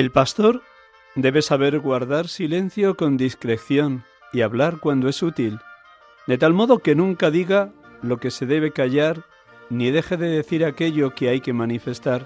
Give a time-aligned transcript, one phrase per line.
[0.00, 0.62] El pastor
[1.14, 5.58] debe saber guardar silencio con discreción y hablar cuando es útil,
[6.26, 7.70] de tal modo que nunca diga
[8.00, 9.26] lo que se debe callar
[9.68, 12.24] ni deje de decir aquello que hay que manifestar.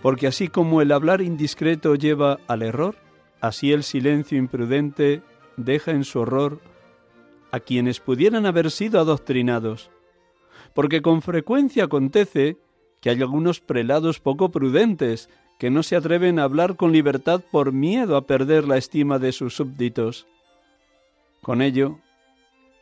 [0.00, 2.96] Porque así como el hablar indiscreto lleva al error,
[3.42, 5.20] así el silencio imprudente
[5.58, 6.58] deja en su horror
[7.52, 9.90] a quienes pudieran haber sido adoctrinados.
[10.72, 12.56] Porque con frecuencia acontece
[13.02, 15.28] que hay algunos prelados poco prudentes
[15.60, 19.30] que no se atreven a hablar con libertad por miedo a perder la estima de
[19.30, 20.26] sus súbditos.
[21.42, 21.98] Con ello,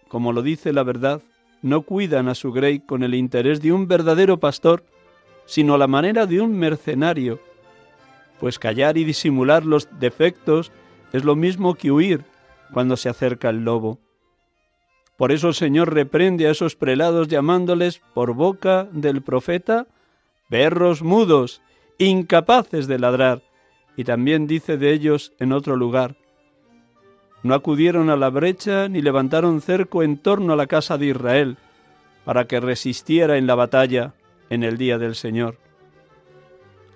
[0.06, 1.20] como lo dice la verdad,
[1.60, 4.84] no cuidan a su grey con el interés de un verdadero pastor,
[5.44, 7.40] sino a la manera de un mercenario,
[8.38, 10.70] pues callar y disimular los defectos
[11.12, 12.24] es lo mismo que huir
[12.72, 13.98] cuando se acerca el lobo.
[15.16, 19.88] Por eso el Señor reprende a esos prelados llamándoles por boca del profeta
[20.48, 21.60] perros mudos,
[21.98, 23.42] incapaces de ladrar,
[23.96, 26.16] y también dice de ellos en otro lugar,
[27.42, 31.56] no acudieron a la brecha ni levantaron cerco en torno a la casa de Israel,
[32.24, 34.14] para que resistiera en la batalla
[34.50, 35.56] en el día del Señor.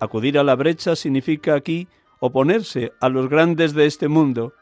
[0.01, 1.87] Acudir a la brecha significa aquí
[2.19, 4.53] oponerse a los grandes de este mundo,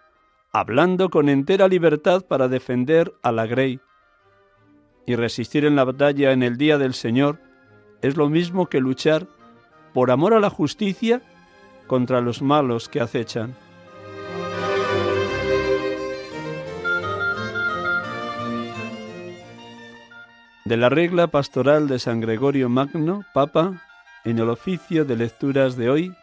[0.52, 3.80] hablando con entera libertad para defender a la grey.
[5.06, 7.38] Y resistir en la batalla en el día del Señor
[8.02, 9.26] es lo mismo que luchar
[9.92, 11.20] por amor a la justicia
[11.86, 13.54] contra los malos que acechan.
[20.64, 23.82] De la regla pastoral de San Gregorio Magno, Papa,
[24.24, 26.14] en el oficio de lecturas de hoy,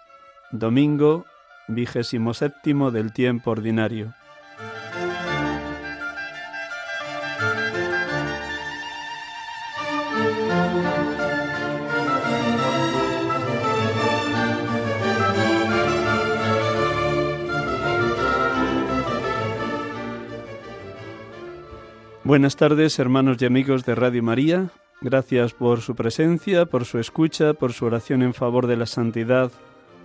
[0.52, 1.26] domingo
[1.68, 4.14] vigésimo séptimo del tiempo ordinario.
[22.28, 24.70] Buenas tardes, hermanos y amigos de Radio María.
[25.00, 29.50] Gracias por su presencia, por su escucha, por su oración en favor de la santidad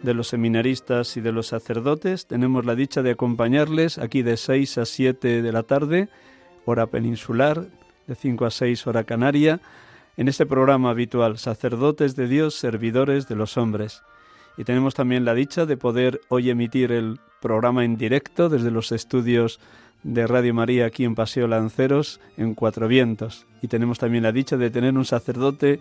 [0.04, 2.26] de los seminaristas y de los sacerdotes.
[2.28, 6.10] Tenemos la dicha de acompañarles aquí de 6 a 7 de la tarde,
[6.64, 7.66] hora peninsular,
[8.06, 9.60] de 5 a 6 hora canaria,
[10.16, 14.00] en este programa habitual, Sacerdotes de Dios, Servidores de los Hombres.
[14.56, 18.92] Y tenemos también la dicha de poder hoy emitir el programa en directo desde los
[18.92, 19.58] estudios
[20.02, 23.46] de Radio María aquí en Paseo Lanceros, en Cuatro Vientos.
[23.60, 25.80] Y tenemos también la dicha de tener un sacerdote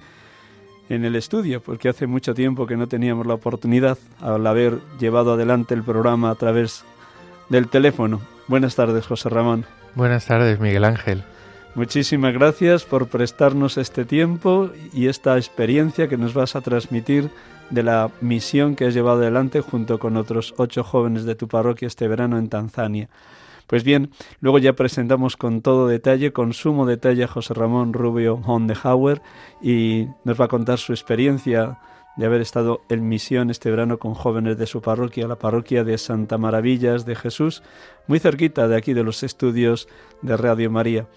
[0.90, 5.34] en el estudio, porque hace mucho tiempo que no teníamos la oportunidad al haber llevado
[5.34, 6.84] adelante el programa a través
[7.50, 8.22] del teléfono.
[8.47, 9.66] Buenas tardes, José Ramón.
[9.96, 11.23] Buenas tardes, Miguel Ángel.
[11.73, 17.29] Muchísimas gracias por prestarnos este tiempo y esta experiencia que nos vas a transmitir
[17.70, 21.88] de la misión que has llevado adelante junto con otros ocho jóvenes de tu parroquia
[21.88, 23.08] este verano en Tanzania.
[23.72, 28.41] Pues bien, luego ya presentamos con todo detalle, con sumo detalle a José Ramón Rubio
[28.46, 29.22] Hondehauer
[29.62, 31.79] y nos va a contar su experiencia
[32.18, 35.97] de haber estado en misión este verano con jóvenes de su parroquia, la parroquia de
[35.97, 37.64] Santa Maravillas de Jesús,
[38.08, 39.88] muy cerquita de aquí de los estudios
[40.22, 41.08] de Radio María.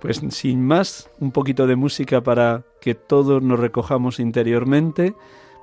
[0.00, 5.16] Pues sin más, un poquito de música para que todos nos recojamos interiormente,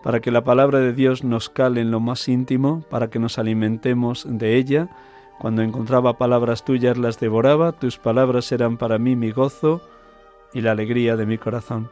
[0.03, 3.39] para que la palabra de Dios nos cale en lo más íntimo, para que nos
[3.39, 4.89] alimentemos de ella.
[5.39, 9.81] Cuando encontraba palabras tuyas las devoraba, tus palabras eran para mí mi gozo
[10.53, 11.89] y la alegría de mi corazón.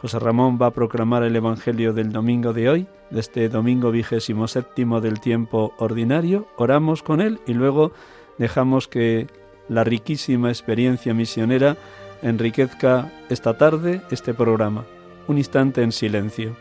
[0.00, 4.48] José Ramón va a proclamar el Evangelio del domingo de hoy, de este domingo vigésimo
[4.48, 6.46] séptimo del tiempo ordinario.
[6.56, 7.92] Oramos con él y luego
[8.38, 9.26] dejamos que
[9.68, 11.76] la riquísima experiencia misionera
[12.22, 14.84] enriquezca esta tarde este programa.
[15.28, 16.56] Un instante en silencio.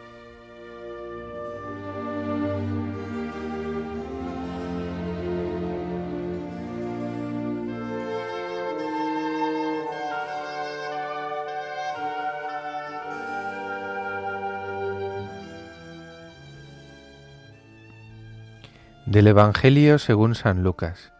[19.20, 21.12] Del Evangelio según San Lucas.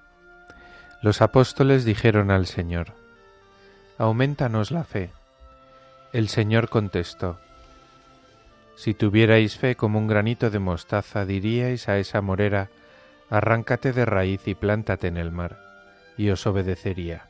[1.02, 2.94] Los apóstoles dijeron al Señor,
[3.98, 5.10] Aumentanos la fe.
[6.14, 7.42] El Señor contestó,
[8.78, 12.70] Si tuvierais fe como un granito de mostaza, diríais a esa morera,
[13.30, 15.60] Arráncate de raíz y plántate en el mar,
[16.16, 17.28] y os obedecería.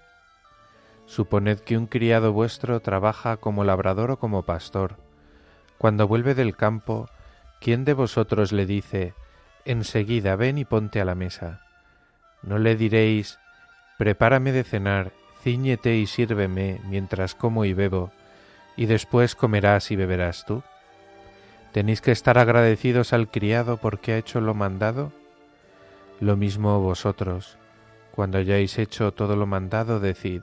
[1.07, 4.97] Suponed que un criado vuestro trabaja como labrador o como pastor.
[5.79, 7.09] Cuando vuelve del campo,
[7.59, 9.15] ¿quién de vosotros le dice,
[9.69, 11.61] enseguida ven y ponte a la mesa.
[12.41, 13.37] No le diréis,
[13.99, 15.11] prepárame de cenar,
[15.43, 18.11] ciñete y sírveme mientras como y bebo,
[18.75, 20.63] y después comerás y beberás tú.
[21.71, 25.11] ¿Tenéis que estar agradecidos al criado porque ha hecho lo mandado?
[26.19, 27.59] Lo mismo vosotros,
[28.11, 30.41] cuando hayáis hecho todo lo mandado, decid,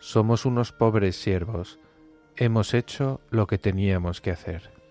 [0.00, 1.78] somos unos pobres siervos,
[2.36, 4.81] hemos hecho lo que teníamos que hacer.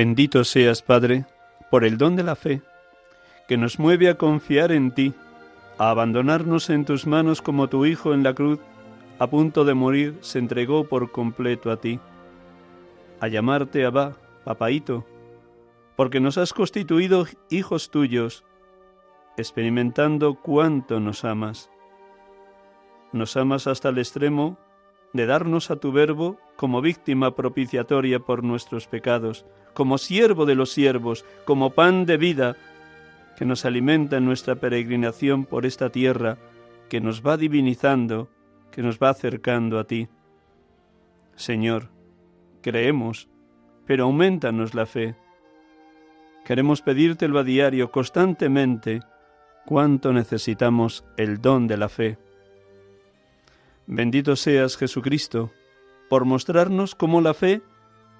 [0.00, 1.26] Bendito seas, Padre,
[1.70, 2.62] por el don de la fe,
[3.46, 5.12] que nos mueve a confiar en ti,
[5.76, 8.60] a abandonarnos en tus manos como tu Hijo en la cruz,
[9.18, 12.00] a punto de morir, se entregó por completo a ti,
[13.20, 15.04] a llamarte Abba, papaito,
[15.96, 18.42] porque nos has constituido hijos tuyos,
[19.36, 21.70] experimentando cuánto nos amas.
[23.12, 24.56] Nos amas hasta el extremo
[25.12, 30.70] de darnos a tu verbo como víctima propiciatoria por nuestros pecados, como siervo de los
[30.72, 32.56] siervos, como pan de vida
[33.36, 36.36] que nos alimenta en nuestra peregrinación por esta tierra,
[36.90, 38.28] que nos va divinizando,
[38.70, 40.08] que nos va acercando a ti.
[41.36, 41.88] Señor,
[42.60, 43.28] creemos,
[43.86, 45.14] pero aumentanos la fe.
[46.44, 49.00] Queremos pedírtelo a diario, constantemente,
[49.64, 52.18] cuánto necesitamos el don de la fe.
[53.92, 55.50] Bendito seas Jesucristo,
[56.08, 57.60] por mostrarnos cómo la fe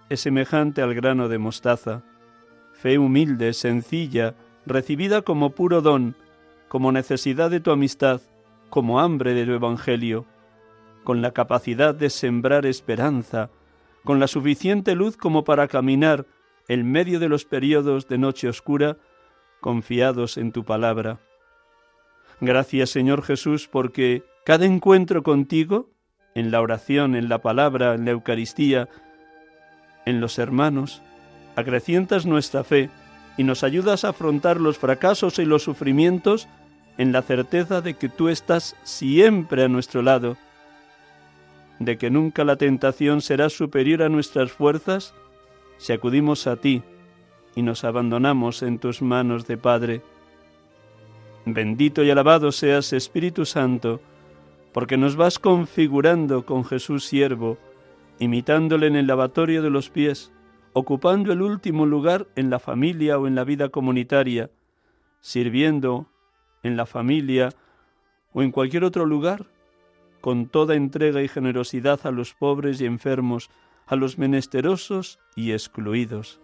[0.08, 2.02] es semejante al grano de mostaza,
[2.72, 4.34] fe humilde, sencilla,
[4.66, 6.16] recibida como puro don,
[6.66, 8.20] como necesidad de tu amistad,
[8.68, 10.26] como hambre de tu evangelio,
[11.04, 13.48] con la capacidad de sembrar esperanza,
[14.02, 16.26] con la suficiente luz como para caminar
[16.66, 18.96] en medio de los periodos de noche oscura,
[19.60, 21.20] confiados en tu palabra.
[22.40, 25.90] Gracias Señor Jesús porque cada encuentro contigo,
[26.34, 28.88] en la oración, en la palabra, en la Eucaristía,
[30.06, 31.02] en los hermanos,
[31.56, 32.90] acrecientas nuestra fe
[33.36, 36.48] y nos ayudas a afrontar los fracasos y los sufrimientos
[36.98, 40.36] en la certeza de que tú estás siempre a nuestro lado,
[41.78, 45.14] de que nunca la tentación será superior a nuestras fuerzas
[45.78, 46.82] si acudimos a ti
[47.54, 50.02] y nos abandonamos en tus manos de Padre.
[51.46, 54.00] Bendito y alabado seas Espíritu Santo,
[54.72, 57.58] porque nos vas configurando con Jesús siervo,
[58.18, 60.32] imitándole en el lavatorio de los pies,
[60.72, 64.50] ocupando el último lugar en la familia o en la vida comunitaria,
[65.20, 66.06] sirviendo
[66.62, 67.50] en la familia
[68.32, 69.46] o en cualquier otro lugar,
[70.20, 73.50] con toda entrega y generosidad a los pobres y enfermos,
[73.86, 76.40] a los menesterosos y excluidos.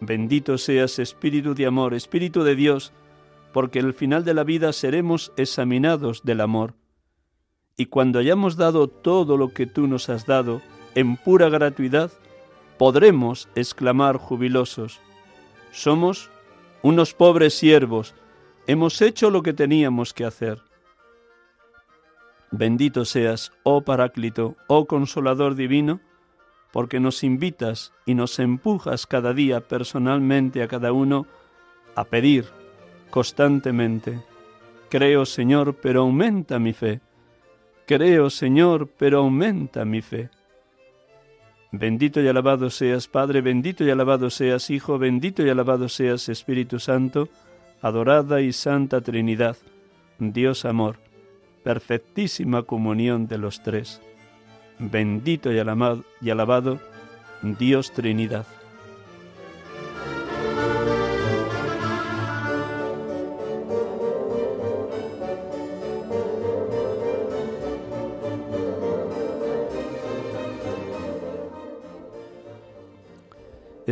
[0.00, 2.92] Bendito seas Espíritu de amor, Espíritu de Dios,
[3.52, 6.74] porque al final de la vida seremos examinados del amor
[7.76, 10.62] y cuando hayamos dado todo lo que tú nos has dado
[10.94, 12.12] en pura gratuidad,
[12.78, 15.00] podremos exclamar jubilosos,
[15.72, 16.30] somos
[16.82, 18.14] unos pobres siervos,
[18.66, 20.62] hemos hecho lo que teníamos que hacer.
[22.50, 26.00] Bendito seas, oh Paráclito, oh Consolador Divino,
[26.72, 31.26] porque nos invitas y nos empujas cada día personalmente a cada uno
[31.96, 32.46] a pedir
[33.10, 34.22] constantemente.
[34.90, 37.00] Creo, Señor, pero aumenta mi fe
[37.86, 40.30] Creo, Señor, pero aumenta mi fe.
[41.70, 46.78] Bendito y alabado seas, Padre, bendito y alabado seas, Hijo, bendito y alabado seas, Espíritu
[46.78, 47.28] Santo,
[47.82, 49.56] adorada y santa Trinidad,
[50.18, 50.96] Dios amor,
[51.62, 54.00] perfectísima comunión de los tres.
[54.78, 56.78] Bendito y alabado, y alabado
[57.42, 58.46] Dios Trinidad.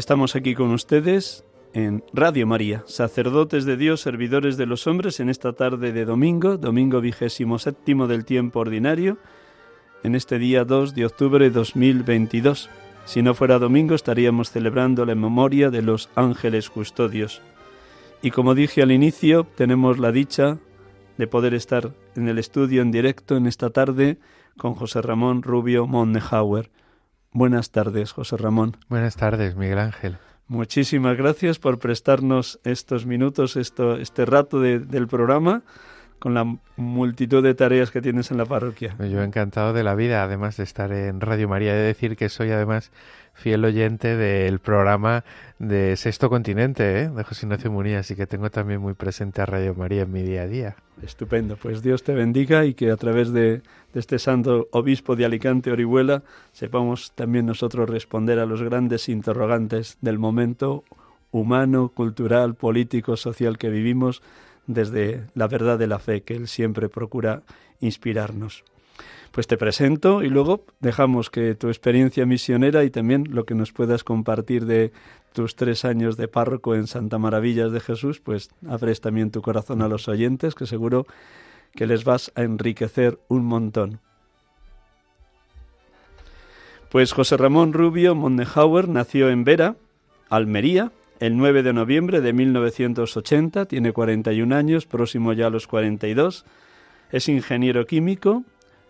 [0.03, 1.45] Estamos aquí con ustedes
[1.75, 6.57] en Radio María, sacerdotes de Dios, servidores de los hombres, en esta tarde de domingo,
[6.57, 9.19] domingo vigésimo séptimo del tiempo ordinario,
[10.03, 12.69] en este día 2 de octubre de 2022.
[13.05, 17.41] Si no fuera domingo estaríamos celebrando la memoria de los ángeles custodios.
[18.23, 20.59] Y como dije al inicio, tenemos la dicha
[21.17, 24.19] de poder estar en el estudio en directo en esta tarde
[24.59, 26.71] con José Ramón Rubio Monnehauer.
[27.33, 28.77] Buenas tardes, José Ramón.
[28.89, 30.19] Buenas tardes, Miguel Ángel.
[30.49, 35.63] Muchísimas gracias por prestarnos estos minutos, esto, este rato del programa
[36.23, 38.95] con la multitud de tareas que tienes en la parroquia.
[39.01, 42.29] Yo he encantado de la vida, además de estar en Radio María, de decir que
[42.29, 42.93] soy además
[43.35, 45.25] fiel oyente del programa
[45.59, 47.09] de Sexto Continente, ¿eh?
[47.09, 50.23] de José Ignacio Munía, así que tengo también muy presente a Radio María en mi
[50.23, 50.77] día a día.
[51.03, 53.63] Estupendo, pues Dios te bendiga y que a través de,
[53.93, 59.99] de este santo obispo de Alicante, Orihuela, sepamos también nosotros responder a los grandes interrogantes
[60.01, 60.85] del momento
[61.33, 64.23] humano, cultural, político, social que vivimos
[64.67, 67.43] desde la verdad de la fe que Él siempre procura
[67.81, 68.65] inspirarnos.
[69.33, 73.73] Pues te presento y luego dejamos que tu experiencia misionera y también lo que nos
[73.73, 74.93] puedas compartir de
[75.33, 79.81] tus tres años de párroco en Santa Maravillas de Jesús, pues abres también tu corazón
[79.81, 81.07] a los oyentes, que seguro
[81.75, 84.01] que les vas a enriquecer un montón.
[86.91, 89.77] Pues José Ramón Rubio Mondenhauer nació en Vera,
[90.29, 90.93] Almería,
[91.23, 96.45] el 9 de noviembre de 1980, tiene 41 años, próximo ya a los 42,
[97.13, 98.43] es ingeniero químico,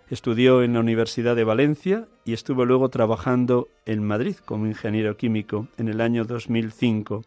[0.08, 5.68] estudió en la Universidad de Valencia y estuvo luego trabajando en Madrid como ingeniero químico
[5.76, 7.22] en el año 2005.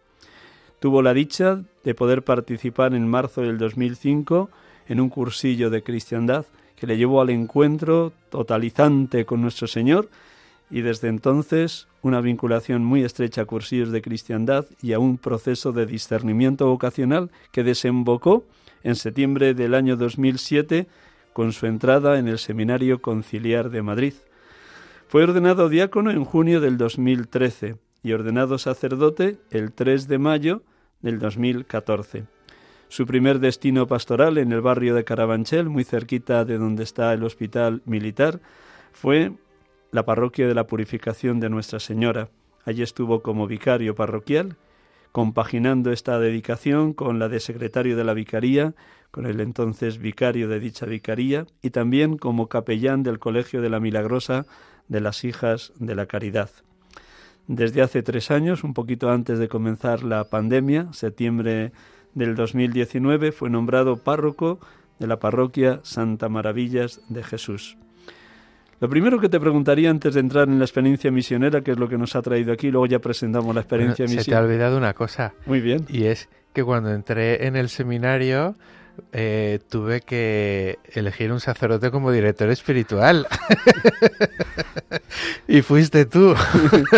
[0.80, 4.50] Tuvo la dicha de poder participar en marzo del 2005
[4.88, 10.10] en un cursillo de cristiandad que le llevó al encuentro totalizante con nuestro Señor
[10.75, 15.72] y desde entonces una vinculación muy estrecha a cursillos de cristiandad y a un proceso
[15.72, 18.44] de discernimiento vocacional que desembocó
[18.84, 20.88] en septiembre del año 2007
[21.32, 24.15] con su entrada en el Seminario Conciliar de Madrid.
[25.08, 30.62] Fue ordenado diácono en junio del 2013 y ordenado sacerdote el 3 de mayo
[31.01, 32.25] del 2014.
[32.89, 37.24] Su primer destino pastoral en el barrio de Carabanchel, muy cerquita de donde está el
[37.24, 38.41] hospital militar,
[38.91, 39.32] fue
[39.96, 42.28] la parroquia de la Purificación de Nuestra Señora.
[42.66, 44.58] Allí estuvo como vicario parroquial,
[45.14, 48.74] compaginando esta dedicación con la de secretario de la vicaría,
[49.12, 53.80] con el entonces vicario de dicha vicaría, y también como capellán del Colegio de la
[53.80, 54.46] Milagrosa
[54.90, 56.50] de las Hijas de la Caridad.
[57.48, 61.72] Desde hace tres años, un poquito antes de comenzar la pandemia, septiembre
[62.14, 64.60] del 2019, fue nombrado párroco
[65.00, 67.78] de la parroquia Santa Maravillas de Jesús.
[68.79, 71.88] Lo primero que te preguntaría antes de entrar en la experiencia misionera, que es lo
[71.88, 74.24] que nos ha traído aquí, luego ya presentamos la experiencia misionera.
[74.24, 75.34] Se te ha olvidado una cosa.
[75.46, 75.86] Muy bien.
[75.88, 78.55] Y es que cuando entré en el seminario
[79.12, 83.28] eh, tuve que elegir un sacerdote como director espiritual.
[85.48, 86.36] y fuiste tú.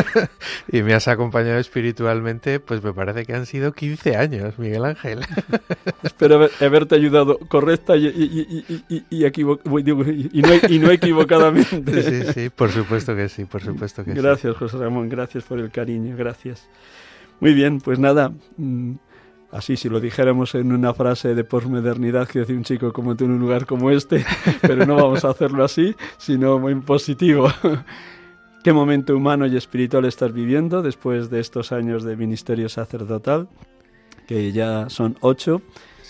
[0.72, 5.22] y me has acompañado espiritualmente, pues me parece que han sido 15 años, Miguel Ángel.
[6.04, 12.04] Espero haberte ayudado correcta y, y, y, y no, equivocadamente.
[12.04, 14.48] sí, sí, por supuesto que sí, por supuesto que gracias, sí.
[14.48, 16.68] Gracias, José Ramón, gracias por el cariño, gracias.
[17.39, 18.94] Muy bien, pues nada, mm,
[19.51, 23.25] Así, si lo dijéramos en una frase de posmodernidad que decía un chico como tú
[23.25, 24.25] en un lugar como este,
[24.62, 27.48] pero no vamos a hacerlo así, sino muy positivo.
[28.63, 33.48] ¿Qué momento humano y espiritual estás viviendo después de estos años de ministerio sacerdotal?
[34.27, 35.62] Que ya son ocho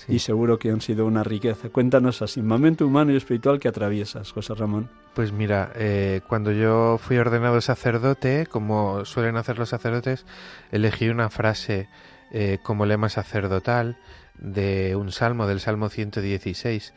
[0.07, 1.69] y seguro que han sido una riqueza.
[1.69, 4.89] Cuéntanos así, momento humano y espiritual que atraviesas, José Ramón.
[5.13, 10.25] Pues mira, eh, cuando yo fui ordenado sacerdote, como suelen hacer los sacerdotes,
[10.71, 11.89] elegí una frase
[12.31, 13.97] eh, como lema sacerdotal
[14.37, 16.93] de un salmo, del Salmo 116.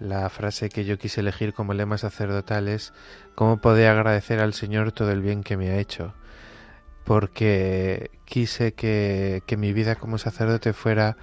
[0.00, 2.92] La frase que yo quise elegir como lema sacerdotal es
[3.34, 6.14] ¿Cómo puedo agradecer al Señor todo el bien que me ha hecho?
[7.04, 11.16] Porque quise que, que mi vida como sacerdote fuera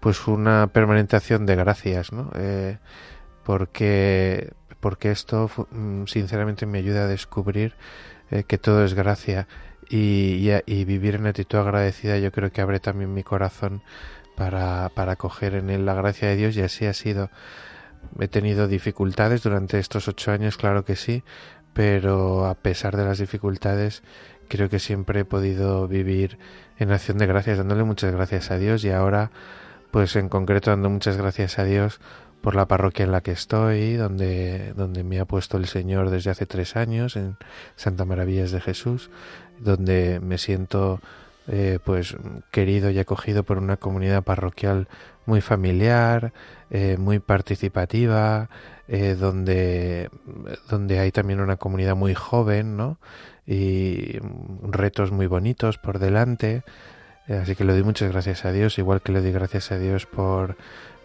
[0.00, 2.30] pues una permanentación de gracias, ¿no?
[2.34, 2.78] Eh,
[3.44, 7.74] porque, porque esto mm, sinceramente me ayuda a descubrir
[8.30, 9.46] eh, que todo es gracia
[9.90, 13.82] y, y, vivir en actitud agradecida yo creo que abre también mi corazón
[14.36, 17.30] para, para acoger en él la gracia de Dios y así ha sido.
[18.18, 21.24] He tenido dificultades durante estos ocho años, claro que sí,
[21.74, 24.02] pero a pesar de las dificultades
[24.48, 26.38] creo que siempre he podido vivir
[26.78, 29.30] en acción de gracias, dándole muchas gracias a Dios y ahora,
[29.90, 32.00] pues en concreto dando muchas gracias a Dios
[32.40, 36.30] por la parroquia en la que estoy, donde, donde me ha puesto el Señor desde
[36.30, 37.36] hace tres años, en
[37.76, 39.10] Santa Maravillas de Jesús,
[39.60, 41.00] donde me siento
[41.48, 42.16] eh, pues
[42.50, 44.88] querido y acogido por una comunidad parroquial
[45.26, 46.32] muy familiar,
[46.70, 48.48] eh, muy participativa,
[48.88, 50.10] eh, donde,
[50.68, 52.98] donde hay también una comunidad muy joven, ¿no?
[53.46, 54.18] Y
[54.62, 56.62] retos muy bonitos por delante.
[57.28, 60.06] Así que le doy muchas gracias a Dios, igual que le doy gracias a Dios
[60.06, 60.56] por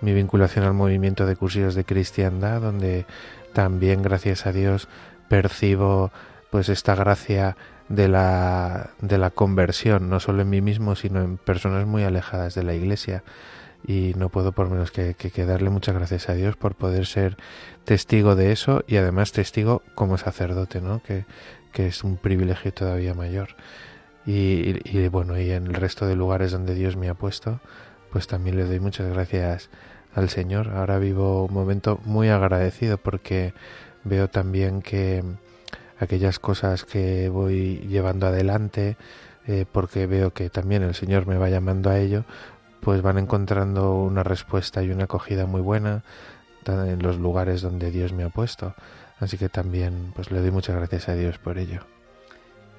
[0.02, 3.06] mi vinculación al movimiento de cursillos de cristiandad, donde
[3.54, 4.88] también, gracias a Dios,
[5.28, 6.12] percibo
[6.52, 7.58] pues esta gracia
[7.90, 12.56] de la, de la conversión, no solo en mí mismo, sino en personas muy alejadas
[12.56, 13.24] de la iglesia.
[13.88, 17.38] Y no puedo por menos que, que, darle muchas gracias a Dios por poder ser
[17.84, 21.04] testigo de eso y además testigo como sacerdote, ¿no?
[21.04, 21.26] Que,
[21.72, 23.50] que es un privilegio todavía mayor.
[24.26, 27.60] Y, y, bueno, y en el resto de lugares donde Dios me ha puesto,
[28.12, 29.70] pues también le doy muchas gracias
[30.16, 30.70] al Señor.
[30.70, 33.54] Ahora vivo un momento muy agradecido porque
[34.04, 35.24] veo también que
[36.00, 38.98] aquellas cosas que voy llevando adelante,
[39.48, 42.26] eh, porque veo que también el Señor me va llamando a ello,
[42.82, 46.04] pues van encontrando una respuesta y una acogida muy buena
[46.68, 48.74] en los lugares donde Dios me ha puesto.
[49.20, 51.82] Así que también pues le doy muchas gracias a Dios por ello.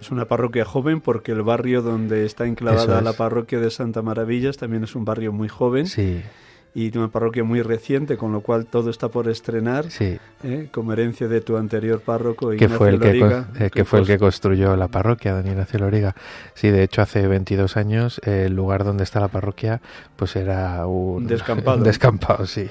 [0.00, 4.58] Es una parroquia joven porque el barrio donde está enclavada la parroquia de Santa Maravillas
[4.58, 5.86] también es un barrio muy joven.
[5.86, 6.22] Sí
[6.74, 10.18] y una parroquia muy reciente, con lo cual todo está por estrenar, sí.
[10.44, 10.68] ¿eh?
[10.70, 14.18] como herencia de tu anterior párroco, que fue el que, eh, que, fue el que
[14.18, 16.14] construyó la parroquia, Daniel Ignacio Loriga.
[16.54, 19.80] Sí, de hecho hace 22 años el lugar donde está la parroquia
[20.16, 21.78] pues era un descampado.
[21.78, 22.68] un descampado, sí.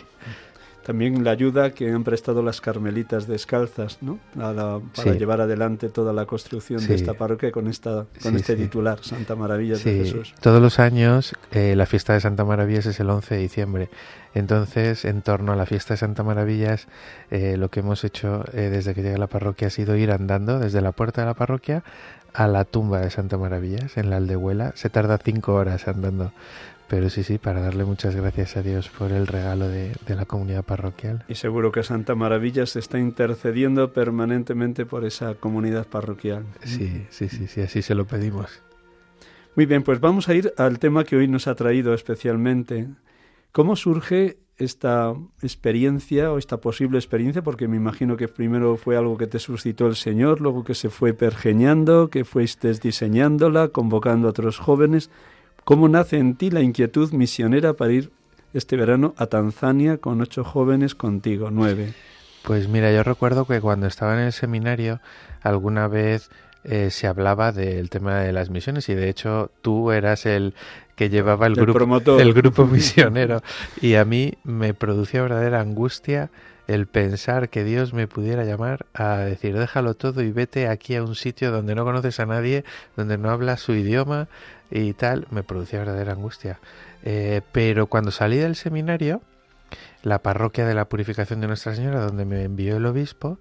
[0.86, 4.20] También la ayuda que han prestado las carmelitas descalzas, ¿no?
[4.36, 9.36] para llevar adelante toda la construcción de esta parroquia con esta con este titular, Santa
[9.36, 10.36] Maravillas de Jesús.
[10.40, 13.90] Todos los años eh, la fiesta de Santa Maravillas es el 11 de diciembre.
[14.36, 16.88] Entonces, en torno a la fiesta de Santa Maravillas,
[17.32, 20.12] eh, lo que hemos hecho eh, desde que llegué a la parroquia ha sido ir
[20.12, 21.84] andando desde la puerta de la parroquia
[22.32, 24.74] a la tumba de Santa Maravillas en la aldehuela.
[24.76, 26.32] Se tarda cinco horas andando
[26.88, 30.64] pero sí, sí, para darle muchas gracias a Dios por el regalo de, la comunidad
[30.64, 31.26] parroquial.
[31.28, 36.46] Y seguro que Santa Maravilla se está intercediendo permanentemente por esa comunidad parroquial.
[36.64, 38.62] Sí, sí, sí, sí, así se lo pedimos.
[39.56, 42.88] Muy bien, pues vamos a ir al tema que hoy nos ha traído especialmente.
[43.52, 47.42] ¿Cómo surge esta experiencia o esta posible experiencia?
[47.42, 50.90] Porque me imagino que primero fue algo que te suscitó el Señor, luego que se
[50.90, 55.10] fue pergeñando, que fuiste diseñándola, convocando a otros jóvenes.
[55.66, 58.12] ¿Cómo nace en ti la inquietud misionera para ir
[58.54, 61.94] este verano a Tanzania con ocho jóvenes contigo, nueve?
[62.44, 65.02] Pues mira, yo recuerdo que cuando estaba en el seminario
[65.42, 66.30] alguna vez
[66.66, 70.54] eh, se hablaba del tema de las misiones y de hecho tú eras el
[70.96, 73.42] que llevaba el, grupo, el grupo misionero.
[73.82, 76.30] Y a mí me producía verdadera angustia
[76.68, 81.04] el pensar que Dios me pudiera llamar a decir déjalo todo y vete aquí a
[81.04, 82.64] un sitio donde no conoces a nadie,
[82.96, 84.28] donde no hablas su idioma
[84.72, 86.60] y tal, me producía verdadera angustia.
[87.04, 89.22] Eh, pero cuando salí del seminario,
[90.02, 93.40] la parroquia de la Purificación de Nuestra Señora, donde me envió el obispo,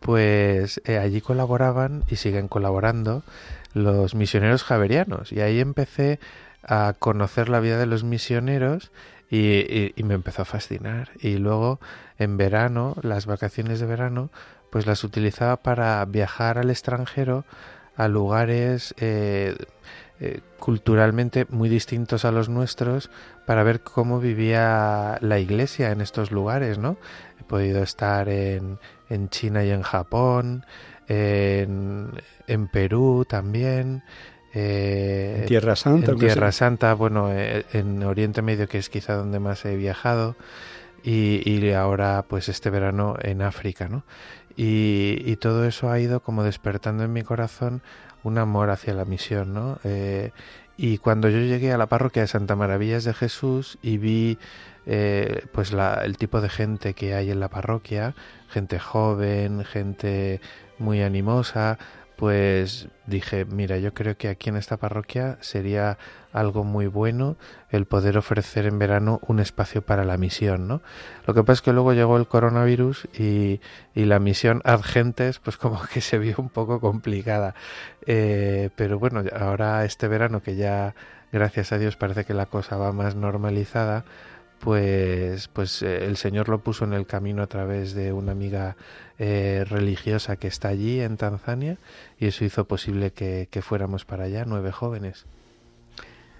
[0.00, 3.22] pues eh, allí colaboraban y siguen colaborando
[3.74, 5.32] los misioneros javerianos.
[5.32, 6.18] Y ahí empecé
[6.62, 8.90] a conocer la vida de los misioneros
[9.30, 11.10] y, me empezó a fascinar.
[11.20, 11.80] Y luego
[12.18, 14.30] en verano, las vacaciones de verano,
[14.70, 17.44] pues las utilizaba para viajar al extranjero
[17.96, 19.56] a lugares eh,
[20.20, 23.10] eh, culturalmente muy distintos a los nuestros
[23.46, 26.96] para ver cómo vivía la iglesia en estos lugares, ¿no?
[27.40, 30.64] He podido estar en, en China y en Japón,
[31.08, 32.10] en,
[32.46, 34.02] en Perú también,
[34.54, 36.12] eh, en Tierra Santa.
[36.12, 40.36] En Tierra Santa, bueno, eh, en Oriente Medio, que es quizá donde más he viajado,
[41.02, 44.04] y, y ahora, pues este verano en África, ¿no?
[44.56, 47.82] Y, y, todo eso ha ido como despertando en mi corazón
[48.22, 49.78] un amor hacia la misión, ¿no?
[49.84, 50.32] Eh,
[50.76, 54.38] y cuando yo llegué a la parroquia de Santa Maravillas de Jesús y vi
[54.86, 58.14] eh, pues la, el tipo de gente que hay en la parroquia,
[58.48, 60.40] gente joven, gente
[60.78, 61.78] muy animosa,
[62.20, 65.96] pues dije, mira, yo creo que aquí en esta parroquia sería
[66.34, 67.38] algo muy bueno
[67.70, 70.82] el poder ofrecer en verano un espacio para la misión, ¿no?
[71.26, 73.62] Lo que pasa es que luego llegó el coronavirus y,
[73.94, 77.54] y la misión ad gentes, pues como que se vio un poco complicada.
[78.04, 80.94] Eh, pero bueno, ahora este verano que ya
[81.32, 84.04] gracias a Dios parece que la cosa va más normalizada,
[84.60, 88.76] pues, pues eh, el Señor lo puso en el camino a través de una amiga
[89.18, 91.78] eh, religiosa que está allí en Tanzania
[92.18, 95.26] y eso hizo posible que, que fuéramos para allá, nueve jóvenes.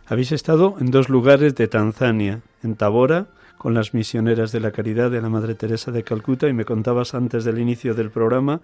[0.06, 3.28] Habéis estado en dos lugares de Tanzania, en Tabora,
[3.58, 7.14] con las misioneras de la caridad de la Madre Teresa de Calcuta, y me contabas
[7.14, 8.60] antes del inicio del programa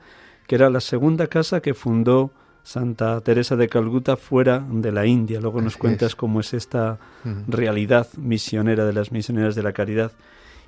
[0.46, 2.30] que era la segunda casa que fundó
[2.66, 5.40] Santa Teresa de Calcuta fuera de la India.
[5.40, 6.98] Luego nos cuentas cómo es esta
[7.46, 10.10] realidad misionera de las misioneras de la caridad.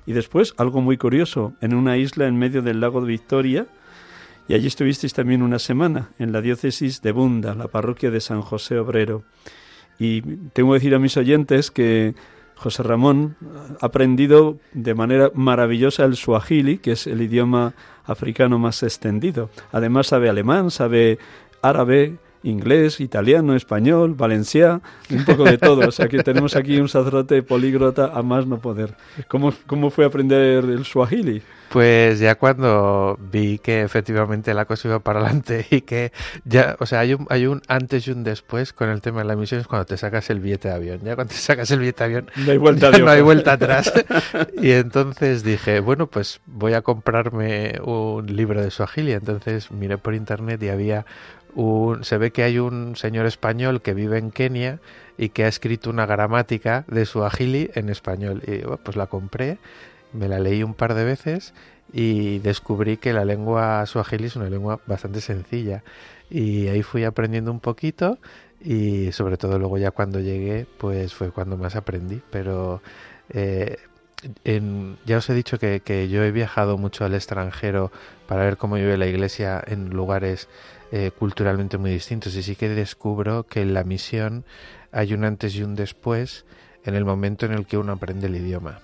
[0.05, 3.67] Y después, algo muy curioso, en una isla en medio del lago de Victoria,
[4.47, 8.43] y allí estuvisteis también una semana, en la diócesis de Bunda, la parroquia de San
[8.43, 9.23] José Obrero.
[9.99, 10.21] Y
[10.53, 12.15] tengo que decir a mis oyentes que
[12.55, 13.35] José Ramón
[13.81, 17.73] ha aprendido de manera maravillosa el suajili, que es el idioma
[18.05, 19.49] africano más extendido.
[19.73, 21.19] Además sabe alemán, sabe
[21.61, 25.87] árabe, inglés, italiano, español, valenciano, un poco de todo.
[25.87, 28.95] O sea que tenemos aquí un sacerdote políglota a más no poder.
[29.27, 31.41] ¿Cómo, cómo fue aprender el swahili?
[31.69, 36.11] Pues ya cuando vi que efectivamente la cosa iba para adelante y que
[36.43, 39.27] ya, o sea, hay un, hay un antes y un después con el tema de
[39.27, 41.01] la misión es cuando te sacas el billete de avión.
[41.03, 43.93] Ya cuando te sacas el billete de avión no hay vuelta, no hay vuelta atrás.
[44.61, 49.11] y entonces dije, bueno, pues voy a comprarme un libro de Swahili.
[49.11, 51.05] Entonces miré por internet y había
[52.01, 54.79] se ve que hay un señor español que vive en Kenia
[55.17, 58.41] y que ha escrito una gramática de su agili en español.
[58.47, 59.57] Y pues la compré,
[60.13, 61.53] me la leí un par de veces
[61.91, 65.83] y descubrí que la lengua suajili es una lengua bastante sencilla.
[66.29, 68.19] Y ahí fui aprendiendo un poquito
[68.61, 72.21] y sobre todo luego ya cuando llegué pues fue cuando más aprendí.
[72.29, 72.81] Pero
[73.29, 73.77] eh,
[75.05, 77.91] ya os he dicho que, que yo he viajado mucho al extranjero
[78.27, 80.47] para ver cómo vive la iglesia en lugares
[80.91, 82.35] eh, culturalmente muy distintos.
[82.35, 84.45] Y sí que descubro que en la misión
[84.91, 86.45] hay un antes y un después
[86.83, 88.79] en el momento en el que uno aprende el idioma,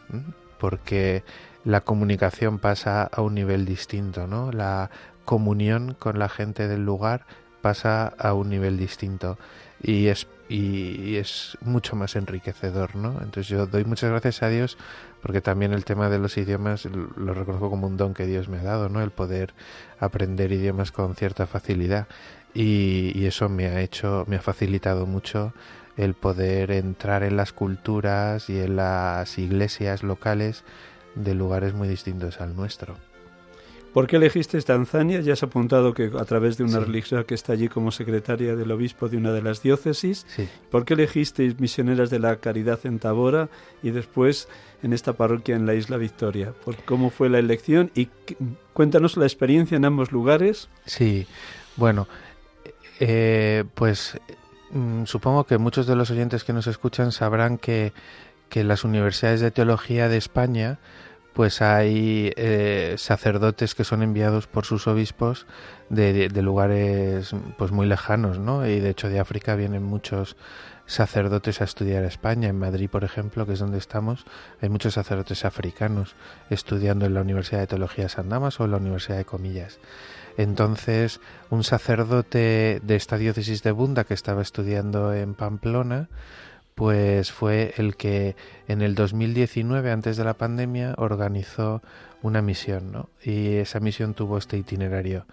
[0.60, 1.24] porque
[1.64, 4.52] la comunicación pasa a un nivel distinto, ¿no?
[4.52, 4.92] La
[5.24, 7.26] comunión con la gente del lugar
[7.62, 9.40] pasa a un nivel distinto
[9.82, 13.14] y es y es mucho más enriquecedor, ¿no?
[13.14, 14.78] Entonces yo doy muchas gracias a Dios
[15.22, 18.60] porque también el tema de los idiomas lo reconozco como un don que Dios me
[18.60, 19.02] ha dado, ¿no?
[19.02, 19.54] El poder
[20.00, 22.08] aprender idiomas con cierta facilidad
[22.54, 25.54] y, eso me ha hecho, me ha facilitado mucho
[25.98, 30.64] el poder entrar en las culturas y en las iglesias locales
[31.16, 32.98] de lugares muy distintos al nuestro.
[33.96, 35.22] ¿Por qué elegiste Tanzania?
[35.22, 38.70] Ya has apuntado que a través de una religiosa que está allí como secretaria del
[38.74, 40.28] obispo de una de las diócesis.
[40.70, 43.48] ¿Por qué elegiste misioneras de la caridad en Tabora
[43.82, 44.50] y después
[44.84, 46.52] en esta parroquia en la isla Victoria?
[46.66, 47.90] ¿Por ¿Cómo fue la elección?
[47.96, 48.10] Y
[48.74, 50.68] cuéntanos la experiencia en ambos lugares.
[50.86, 51.26] Sí,
[51.78, 52.10] bueno,
[53.00, 54.20] eh, pues
[54.72, 57.94] mm, supongo que muchos de los oyentes que nos escuchan sabrán que,
[58.50, 60.80] que las universidades de teología de España
[61.36, 65.46] pues hay eh, sacerdotes que son enviados por sus obispos
[65.90, 68.66] de, lugares pues muy lejanos, ¿no?
[68.66, 70.38] Y de hecho de África vienen muchos
[70.86, 72.48] sacerdotes a estudiar a España.
[72.48, 74.26] En Madrid, por ejemplo, que es donde estamos,
[74.62, 76.16] hay muchos sacerdotes africanos
[76.50, 79.80] estudiando en la Universidad de Teología de San Damas o en la Universidad de Comillas.
[80.38, 81.20] Entonces,
[81.50, 86.08] un sacerdote de esta diócesis de Bunda que estaba estudiando en Pamplona,
[86.76, 88.36] pues fue el que
[88.68, 91.82] en el 2019, antes de la pandemia, organizó
[92.22, 93.10] una misión, ¿no?
[93.24, 95.26] Y esa misión tuvo este itinerario.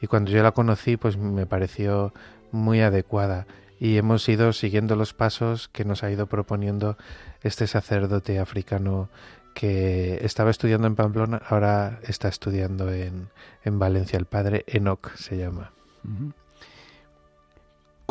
[0.00, 2.12] Y cuando yo la conocí, pues me pareció
[2.50, 3.46] muy adecuada.
[3.80, 6.96] Y hemos ido siguiendo los pasos que nos ha ido proponiendo
[7.42, 9.08] este sacerdote africano
[9.54, 13.28] que estaba estudiando en Pamplona, ahora está estudiando en,
[13.64, 14.18] en Valencia.
[14.18, 15.72] El padre Enoch se llama.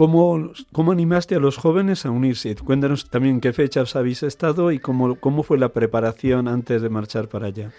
[0.01, 2.55] ¿Cómo, ¿Cómo, animaste a los jóvenes a unirse?
[2.55, 7.27] Cuéntanos también qué fechas habéis estado y cómo, cómo fue la preparación antes de marchar
[7.27, 7.69] para allá.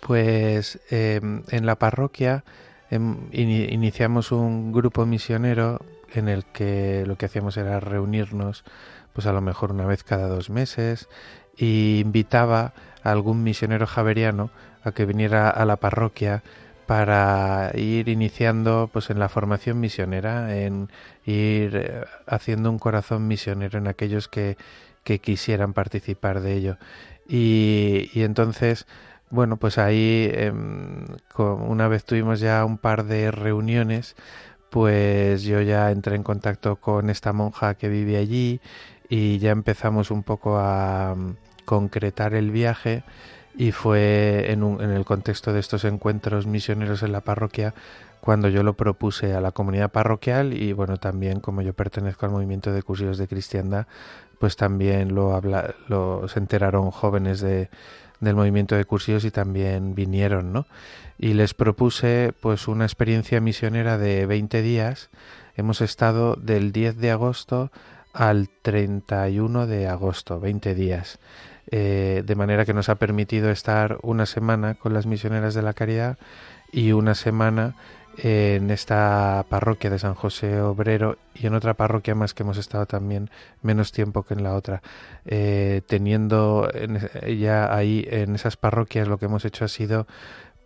[0.00, 2.42] Pues em, en la parroquia
[2.90, 5.80] em, iniciamos un grupo misionero
[6.12, 8.64] en el que lo que hacíamos era reunirnos
[9.12, 11.08] pues a lo mejor una vez cada dos meses
[11.56, 12.72] y invitaba
[13.04, 14.50] a algún misionero javeriano
[14.82, 16.42] a que viniera a la parroquia
[16.88, 20.88] para ir iniciando pues en la formación misionera, en
[21.26, 24.56] ir eh, haciendo un corazón misionero en aquellos que,
[25.04, 26.78] que quisieran participar de ello.
[27.28, 28.86] Y, y entonces,
[29.28, 31.04] bueno, pues ahí em,
[31.36, 34.16] una vez tuvimos ya un par de reuniones,
[34.70, 38.62] pues yo ya entré en contacto con esta monja que vive allí
[39.10, 43.02] y ya empezamos un poco a mm, concretar el viaje
[43.58, 47.74] y fue en, un, en el contexto de estos encuentros misioneros en la parroquia
[48.20, 52.32] cuando yo lo propuse a la comunidad parroquial y bueno también como yo pertenezco al
[52.32, 53.86] movimiento de cursillos de cristiandad
[54.38, 57.68] pues también lo habla, lo se enteraron jóvenes de,
[58.20, 60.66] del movimiento de cursillos y también vinieron, ¿no?
[61.18, 65.10] Y les propuse pues una experiencia misionera de 20 días.
[65.56, 67.72] Hemos estado del 10 de agosto
[68.12, 71.18] al 31 de agosto, 20 días.
[71.70, 75.74] Eh, de manera que nos ha permitido estar una semana con las misioneras de la
[75.74, 76.16] caridad
[76.72, 77.74] y una semana
[78.20, 82.84] en esta parroquia de San José Obrero y en otra parroquia más que hemos estado
[82.86, 83.30] también
[83.62, 84.82] menos tiempo que en la otra.
[85.24, 86.68] Eh, teniendo
[87.38, 90.06] ya ahí en esas parroquias lo que hemos hecho ha sido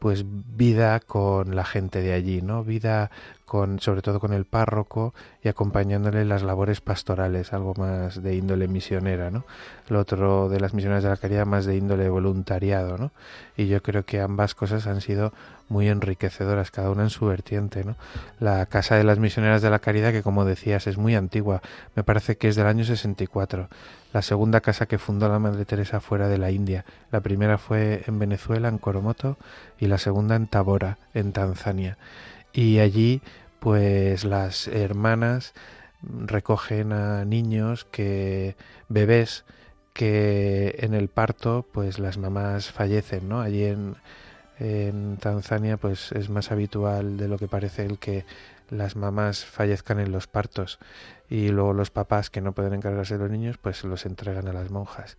[0.02, 2.64] pues vida con la gente de allí, ¿no?
[2.64, 3.12] Vida
[3.44, 8.66] con sobre todo con el párroco y acompañándole las labores pastorales, algo más de índole
[8.66, 9.44] misionera, ¿no?
[9.88, 13.12] Lo otro de las misiones de la caridad más de índole voluntariado, ¿no?
[13.56, 15.32] Y yo creo que ambas cosas han sido
[15.68, 17.84] muy enriquecedoras, cada una en su vertiente.
[17.84, 17.94] ¿no?
[18.40, 21.62] La Casa de las Misioneras de la Caridad, que como decías es muy antigua,
[21.94, 23.68] me parece que es del año 64,
[24.12, 26.84] la segunda casa que fundó la Madre Teresa fuera de la India.
[27.10, 29.36] La primera fue en Venezuela, en Coromoto,
[29.78, 31.98] y la segunda en Tabora, en Tanzania.
[32.52, 33.22] Y allí,
[33.60, 35.54] pues las hermanas
[36.02, 38.56] recogen a niños que
[38.88, 39.44] bebés
[39.92, 43.40] que en el parto pues las mamás fallecen, ¿no?
[43.40, 43.96] Allí en
[44.62, 48.24] en Tanzania pues es más habitual de lo que parece el que
[48.70, 50.78] las mamás fallezcan en los partos
[51.32, 54.52] y luego los papás que no pueden encargarse de los niños pues los entregan a
[54.52, 55.16] las monjas.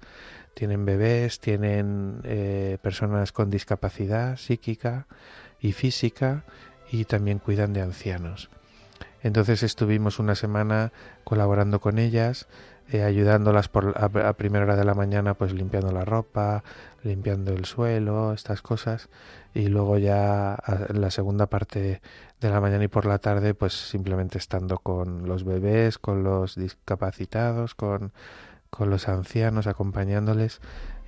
[0.54, 5.08] Tienen bebés, tienen eh, personas con discapacidad psíquica
[5.60, 6.44] y física
[6.92, 8.52] y también cuidan de ancianos.
[9.24, 10.92] Entonces estuvimos una semana
[11.24, 12.48] colaborando con ellas,
[12.92, 16.64] eh, ayudándolas por, a, primera hora de la mañana pues limpiando la ropa,
[17.02, 19.10] limpiando el suelo, estas cosas,
[19.54, 20.58] y luego ya
[20.90, 22.02] en la segunda parte
[22.42, 26.56] de la mañana y por la tarde, pues simplemente estando con los bebés, con los
[26.56, 28.12] discapacitados, con,
[28.70, 30.60] con los ancianos, acompañándoles,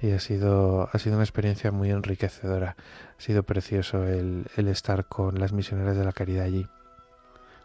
[0.02, 2.76] y ha sido, ha sido una experiencia muy enriquecedora.
[3.18, 6.68] Ha sido precioso el, el estar con las misioneras de la caridad allí.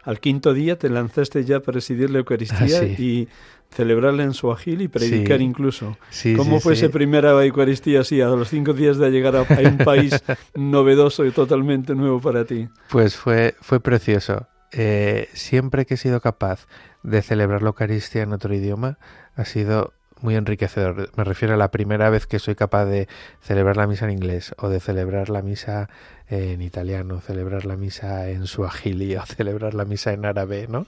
[0.03, 3.29] Al quinto día te lanzaste ya a presidir la Eucaristía ah, y
[3.73, 5.97] celebrarla en su agil y predicar incluso.
[6.35, 10.23] ¿Cómo fue esa primera Eucaristía así, a los cinco días de llegar a, un país
[10.55, 12.67] novedoso y totalmente nuevo para ti?
[12.89, 14.47] Pues fue, fue precioso.
[14.73, 16.67] Eh, siempre que he sido capaz
[17.03, 18.97] de celebrar la Eucaristía en otro idioma,
[19.35, 21.09] ha sido muy enriquecedor.
[21.15, 23.07] Me refiero a la primera vez que soy capaz de
[23.41, 25.89] celebrar la misa en inglés o de celebrar la misa
[26.27, 30.85] en italiano, celebrar la misa en suajili o celebrar la misa en árabe, ¿no?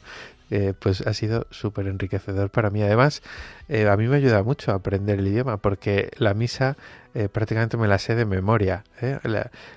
[0.56, 2.84] Eh, pues ha sido súper enriquecedor para mí.
[2.84, 3.24] Además,
[3.70, 6.78] eh, a mí me ayuda mucho a aprender el idioma porque la misa
[7.16, 8.84] eh, prácticamente me la sé de memoria.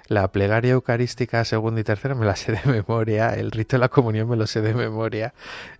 [0.06, 3.88] La, plegaria eucarística segunda y tercera me la sé de memoria, el rito de la
[3.88, 5.32] comunión me lo sé de memoria.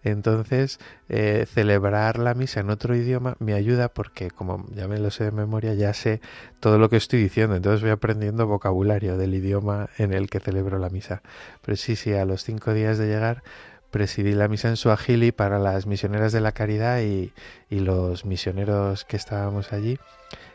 [0.02, 0.78] Entonces,
[1.08, 5.30] celebrar la misa en otro idioma me ayuda porque como ya me lo sé de
[5.30, 6.22] memoria, ya sé
[6.58, 7.54] todo lo que estoy diciendo.
[7.54, 11.20] Entonces voy aprendiendo vocabulario del idioma en el que celebro la misa.
[11.62, 13.42] Pero sí, sí, a los cinco días de llegar
[13.90, 17.32] presidí la misa en Suajili para las misioneras de la caridad y,
[17.70, 19.98] los misioneros que estábamos allí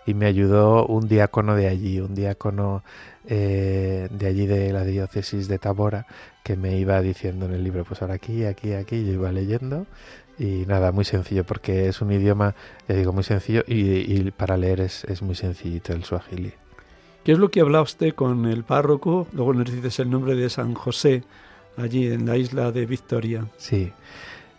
[0.06, 2.84] y me ayudó un diácono de allí, un diácono
[3.28, 6.08] eh, de allí de la diócesis de Tabora
[6.44, 9.86] que me iba diciendo en el libro, pues ahora aquí, aquí, aquí, yo iba leyendo
[10.40, 12.56] y nada, muy sencillo porque es un idioma,
[12.88, 16.54] digo, muy sencillo y, para leer es, es, muy sencillito el suajili.
[17.24, 19.28] ¿Qué es lo que habla usted con el párroco?
[19.34, 21.24] Luego le dices el nombre de San José
[21.78, 23.46] allí en la isla de Victoria.
[23.58, 23.92] Sí.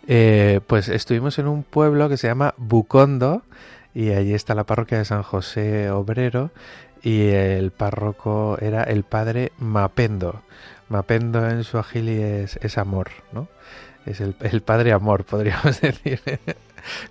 [0.07, 3.43] Eh, pues estuvimos en un pueblo que se llama Bucondo
[3.93, 6.51] y allí está la parroquia de San José Obrero
[7.01, 10.41] y el párroco era el padre Mapendo.
[10.89, 13.47] Mapendo en su agili es, amor, ¿no?
[14.05, 16.21] Es el, el, padre amor, podríamos decir.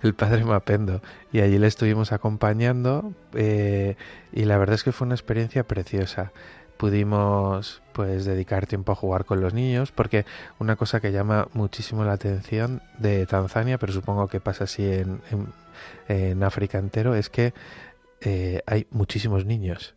[0.03, 1.01] el padre Mapendo.
[1.31, 3.95] Y allí le estuvimos acompañando eh,
[4.31, 6.31] y la verdad es que fue una experiencia preciosa
[6.83, 10.25] pudimos pues dedicar tiempo a jugar con los niños porque
[10.59, 15.21] una cosa que llama muchísimo la atención de Tanzania pero supongo que pasa así en,
[16.09, 17.53] en, África entero es que
[18.19, 19.93] eh, hay muchísimos niños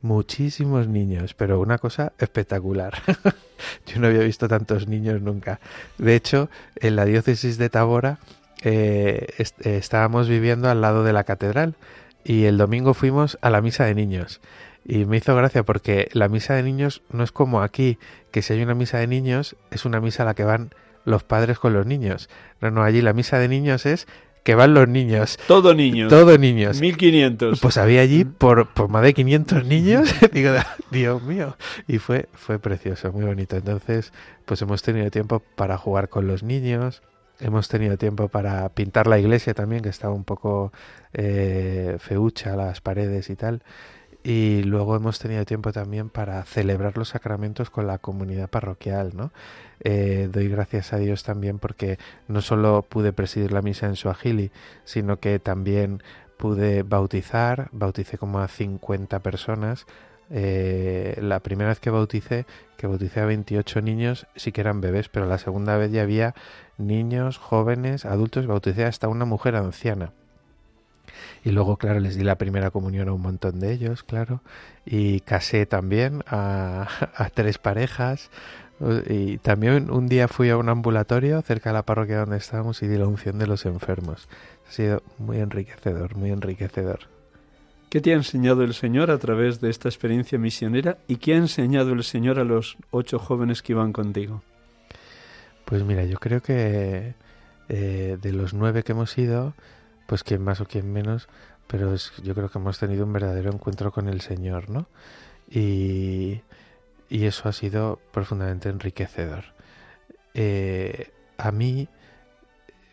[0.00, 2.94] muchísimos niños pero una cosa espectacular.
[3.86, 5.58] Yo no había visto tantos niños nunca.
[5.98, 8.20] De hecho en la diócesis de Tabora
[8.62, 9.26] eh,
[9.64, 11.74] estábamos viviendo al lado de la catedral
[12.22, 14.40] y el domingo fuimos a la misa de niños
[14.88, 17.98] y me hizo gracia porque la misa de niños no es como aquí,
[18.32, 20.70] que si hay una misa de niños es una misa a la que van
[21.04, 22.30] los padres con los niños.
[22.60, 24.08] No, no, allí la misa de niños es
[24.44, 25.38] que van los niños.
[25.46, 26.08] Todo niños.
[26.08, 26.80] Todo niños.
[26.80, 27.60] 1500.
[27.60, 30.08] Pues había allí por, por más de 500 niños.
[30.32, 30.52] Digo,
[30.90, 31.58] Dios mío.
[31.86, 33.56] Y fue, fue precioso, muy bonito.
[33.56, 34.10] Entonces,
[34.46, 37.02] pues hemos tenido tiempo para jugar con los niños.
[37.40, 40.72] Hemos tenido tiempo para pintar la iglesia también, que estaba un poco
[41.12, 43.62] eh, feucha, las paredes y tal.
[44.24, 49.32] Y luego hemos tenido tiempo también para celebrar los sacramentos con la comunidad parroquial, ¿no?
[49.80, 54.50] Eh, doy gracias a Dios también porque no solo pude presidir la misa en Suajili,
[54.84, 56.02] sino que también
[56.36, 59.86] pude bautizar, bauticé como a 50 personas.
[60.30, 62.44] Eh, la primera vez que bauticé,
[62.76, 66.34] que bauticé a 28 niños, sí que eran bebés, pero la segunda vez ya había
[66.76, 70.12] niños, jóvenes, adultos, bauticé hasta una mujer anciana.
[71.44, 74.42] Y luego, claro, les di la primera comunión a un montón de ellos, claro.
[74.84, 78.30] Y casé también a, a tres parejas.
[79.08, 82.86] Y también un día fui a un ambulatorio cerca de la parroquia donde estábamos y
[82.86, 84.28] di la unción de los enfermos.
[84.68, 87.00] Ha sido muy enriquecedor, muy enriquecedor.
[87.90, 91.38] ¿Qué te ha enseñado el Señor a través de esta experiencia misionera y qué ha
[91.38, 94.42] enseñado el Señor a los ocho jóvenes que iban contigo?
[95.64, 97.14] Pues mira, yo creo que
[97.70, 99.54] eh, de los nueve que hemos ido,
[100.08, 101.28] pues quien más o quien menos,
[101.66, 104.88] pero yo creo que hemos tenido un verdadero encuentro con el Señor, ¿no?
[105.50, 106.40] Y,
[107.10, 109.44] y eso ha sido profundamente enriquecedor.
[110.32, 111.88] Eh, a mí,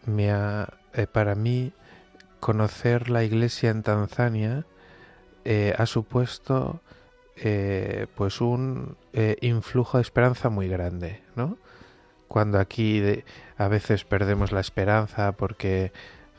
[0.05, 1.71] me ha, eh, para mí,
[2.41, 4.65] conocer la iglesia en Tanzania
[5.45, 6.81] eh, ha supuesto
[8.15, 8.97] pues un
[9.41, 11.57] influjo de esperanza muy grande, ¿no?
[12.29, 13.03] Cuando aquí
[13.57, 15.91] a veces perdemos la esperanza porque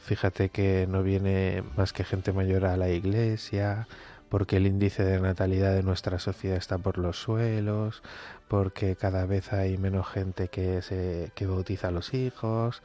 [0.06, 3.88] fíjate que no viene más que gente mayor a la iglesia,
[4.28, 8.02] porque el índice de natalidad de nuestra sociedad está por los suelos,
[8.46, 12.82] porque cada vez hay menos gente que se que bautiza a los hijos,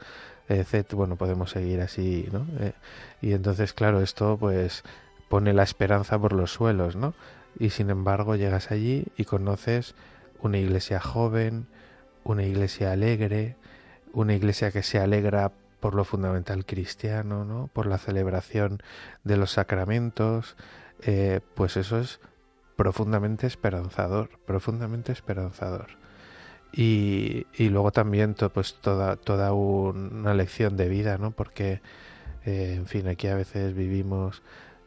[0.48, 0.94] etc.
[0.94, 2.44] Bueno, podemos seguir así, ¿no?
[2.58, 2.72] Eh,
[3.20, 4.82] y entonces, claro, esto pues
[5.28, 7.14] pone la esperanza por los suelos, ¿no?
[7.58, 9.94] Y sin embargo llegas allí y conoces
[10.40, 11.66] una iglesia joven,
[12.24, 13.56] una iglesia alegre,
[14.12, 17.68] una iglesia que se alegra por lo fundamental cristiano, ¿no?
[17.72, 18.80] Por la celebración
[19.24, 20.56] de los sacramentos,
[21.02, 22.20] eh, pues eso es
[22.76, 25.88] profundamente esperanzador, profundamente esperanzador.
[26.72, 31.32] Y, y luego también pues toda, toda una lección de vida, ¿no?
[31.32, 31.82] Porque,
[32.44, 34.40] eh, en fin, aquí a veces vivimos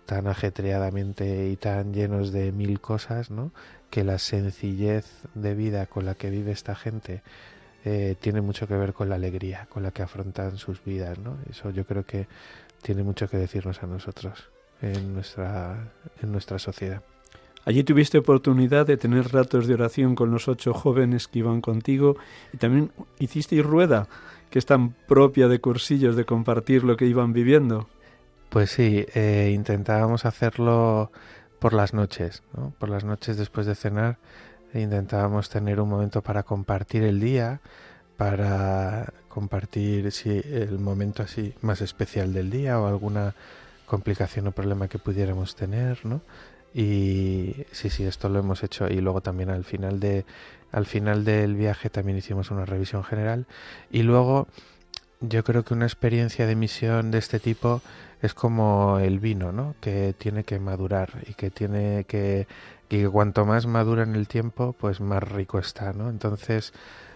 [0.06, 3.52] tan ajetreadamente y tan llenos de mil cosas, ¿no?
[3.90, 7.22] Que la sencillez de vida con la que vive esta gente
[7.86, 11.38] eh, tiene mucho que ver con la alegría con la que afrontan sus vidas, ¿no?
[11.50, 12.28] Eso yo creo que
[12.82, 14.50] tiene mucho que decirnos a nosotros
[14.82, 17.02] en nuestra, en nuestra sociedad.
[17.64, 22.16] Allí tuviste oportunidad de tener ratos de oración con los ocho jóvenes que iban contigo
[22.54, 24.08] y también hiciste rueda,
[24.50, 27.88] que es tan propia de cursillos de compartir lo que iban viviendo.
[28.50, 31.12] Pues sí, eh, intentábamos hacerlo
[31.60, 32.74] por las noches, ¿no?
[32.78, 34.18] por las noches después de cenar,
[34.82, 37.62] intentábamos tener un momento para compartir el día,
[38.18, 43.36] para compartir si el momento así más especial del día o alguna
[43.86, 46.22] complicación o problema que pudiéramos tener, ¿no?
[46.74, 50.26] Y sí, sí, esto lo hemos hecho y luego también al final de
[50.72, 53.46] al final del viaje también hicimos una revisión general
[53.90, 54.48] y luego
[55.22, 57.82] yo creo que una experiencia de misión de este tipo
[58.22, 59.76] es como el vino, ¿no?
[59.82, 62.48] Que tiene que madurar y que tiene que
[62.88, 66.10] que cuanto más madura en el tiempo, pues más rico está, ¿no?
[66.10, 66.74] Entonces,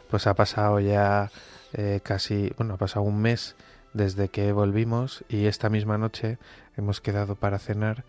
[0.09, 1.31] pues ha pasado ya
[1.73, 3.55] eh, casi, bueno, ha pasado un mes
[3.93, 6.37] desde que volvimos y esta misma noche
[6.77, 8.03] hemos quedado para cenar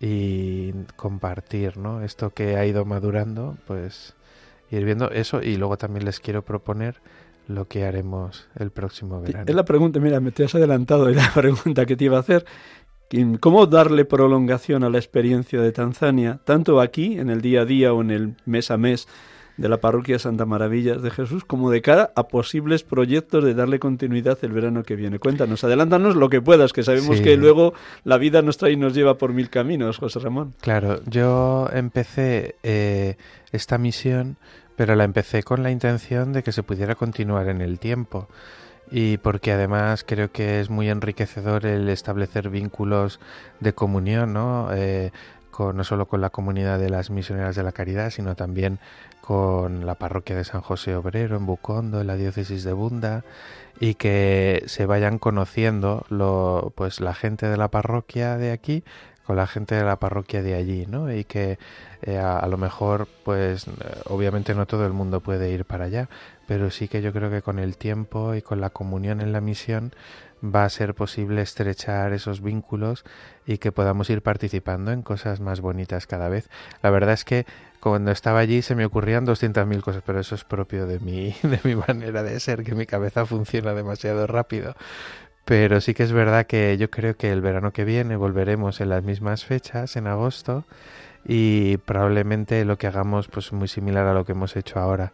[0.00, 2.02] y compartir, ¿no?
[2.02, 4.14] Esto que ha ido madurando, pues
[4.70, 7.00] ir viendo eso y luego también les quiero proponer
[7.48, 9.44] lo que haremos el próximo verano.
[9.46, 12.20] Es la pregunta, mira, me te has adelantado, es la pregunta que te iba a
[12.20, 12.44] hacer.
[13.38, 17.92] ¿Cómo darle prolongación a la experiencia de Tanzania, tanto aquí, en el día a día
[17.92, 19.06] o en el mes a mes,
[19.56, 23.78] de la parroquia Santa Maravillas de Jesús como de cara a posibles proyectos de darle
[23.78, 25.18] continuidad el verano que viene.
[25.18, 27.72] Cuéntanos, adelántanos lo que puedas, que sabemos que luego
[28.04, 30.54] la vida nos trae y nos lleva por mil caminos, José Ramón.
[30.60, 33.16] Claro, yo empecé eh,
[33.52, 34.36] esta misión,
[34.76, 38.28] pero la empecé con la intención de que se pudiera continuar en el tiempo
[38.90, 43.18] y porque además creo que es muy enriquecedor el establecer vínculos
[43.60, 44.68] de comunión, ¿no?
[44.72, 45.10] Eh,
[45.58, 48.78] no solo con la comunidad de las misioneras de la caridad, sino también
[49.22, 53.24] con la parroquia de San José Obrero en Bucondo, en la diócesis de Bunda,
[53.80, 58.84] y que se vayan conociendo lo, pues la gente de la parroquia de aquí
[59.26, 61.12] con la gente de la parroquia de allí, ¿no?
[61.12, 61.58] Y que
[62.02, 63.66] eh, a, lo mejor, pues,
[64.04, 66.08] obviamente no todo el mundo puede ir para allá,
[66.46, 69.40] pero sí que yo creo que con el tiempo y con la comunión en la
[69.40, 69.92] misión
[70.44, 73.04] va a ser posible estrechar esos vínculos
[73.46, 76.48] y que podamos ir participando en cosas más bonitas cada vez.
[76.82, 77.46] La verdad es que
[77.80, 81.60] cuando estaba allí se me ocurrían 200.000 cosas, pero eso es propio de mi, de
[81.64, 84.74] mi manera de ser, que mi cabeza funciona demasiado rápido.
[85.46, 88.90] Pero sí que es verdad que yo creo que el verano que viene volveremos en
[88.90, 90.64] las mismas fechas, en agosto,
[91.24, 95.12] y probablemente lo que hagamos pues muy similar a lo que hemos hecho ahora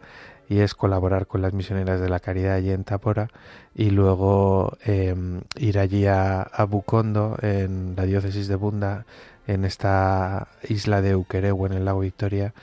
[0.49, 3.29] y es colaborar con las misioneras de la caridad allí en Tápora
[3.75, 9.05] y luego em, ir allí a, a, Bucondo en la diócesis de Bunda
[9.47, 12.53] en esta isla de Uquerehue en el lago Victoria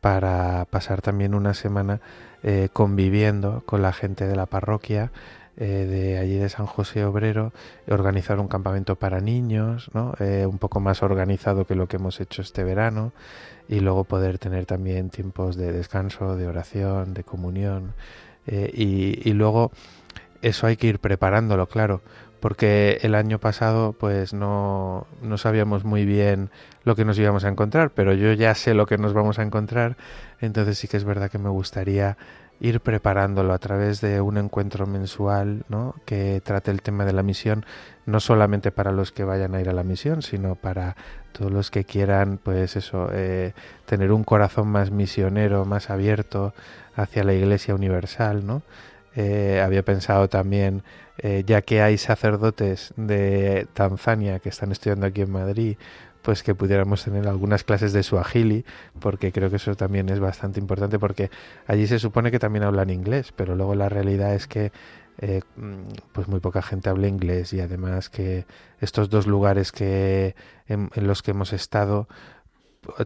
[0.00, 2.00] para pasar también una semana
[2.42, 5.12] eh, conviviendo con la gente de la parroquia
[5.56, 7.52] eh, de allí de San José Obrero,
[7.88, 10.14] organizar un campamento para niños, ¿no?
[10.20, 13.12] Eh, un poco más organizado que lo que hemos hecho este verano,
[13.68, 17.94] y luego poder tener también tiempos de descanso, de oración, de comunión,
[18.46, 19.70] y, y luego
[20.42, 22.00] eso hay que ir preparándolo, claro,
[22.40, 26.50] porque el año pasado pues no, no, sabíamos muy bien
[26.84, 29.42] lo que nos íbamos a encontrar, pero yo ya sé lo que nos vamos a
[29.42, 29.96] encontrar,
[30.40, 32.16] entonces sí que es verdad que me gustaría
[32.60, 35.94] ir preparándolo a través de un encuentro mensual ¿no?
[36.04, 37.64] que trate el tema de la misión,
[38.04, 40.94] no solamente para los que vayan a ir a la misión, sino para
[41.32, 43.54] todos los que quieran, pues eso, eh,
[43.86, 46.52] tener un corazón más misionero, más abierto
[46.94, 48.62] hacia la Iglesia Universal, ¿no?
[49.16, 50.82] Eh, había pensado también,
[51.18, 55.76] eh, ya que hay sacerdotes de Tanzania que están estudiando aquí en Madrid,
[56.22, 58.64] pues que pudiéramos tener algunas clases de suajili,
[59.00, 61.30] porque creo que eso también es bastante importante, porque
[61.66, 64.72] allí se supone que también hablan inglés, pero luego la realidad es que
[65.22, 65.42] eh,
[66.12, 68.46] pues muy poca gente habla inglés y además que
[68.80, 70.34] estos dos lugares que
[70.66, 72.08] en, los que hemos estado,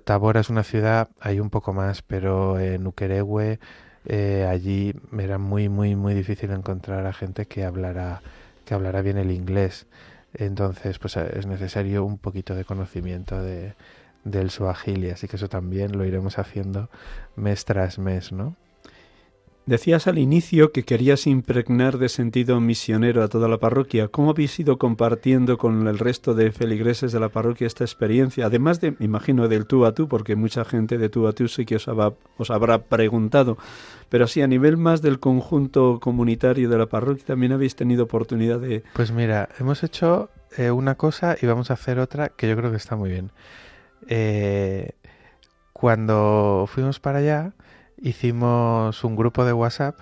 [0.05, 3.59] Tabora es una ciudad, hay un poco más, pero en Ukerewe
[4.07, 8.23] eh, allí era muy muy muy difícil encontrar a gente que hablara
[8.65, 9.87] que hablara bien el inglés
[10.35, 13.75] entonces, pues es necesario un poquito de conocimiento de,
[14.25, 16.91] del suajili, así que eso también lo iremos haciendo
[17.37, 18.57] mes tras mes, ¿no?
[19.67, 24.09] Decías al inicio que querías impregnar de sentido misionero a toda la parroquia.
[24.09, 28.45] ¿Cómo habéis ido compartiendo con el resto de feligreses de la parroquia esta experiencia?
[28.45, 31.65] Además de, imagino, del tú a tú, porque mucha gente de tú a tú sí
[31.65, 33.57] que os, os habrá preguntado.
[34.11, 38.61] Pero sí, a nivel más del conjunto comunitario de la parroquia, también habéis tenido oportunidad
[38.61, 38.83] de...
[38.93, 42.71] Pues mira, hemos hecho eh, una cosa y vamos a hacer otra que yo creo
[42.71, 43.31] que está muy bien.
[44.09, 44.91] Eh,
[45.73, 47.55] cuando fuimos para allá
[48.05, 49.99] hicimos un grupo de WhatsApp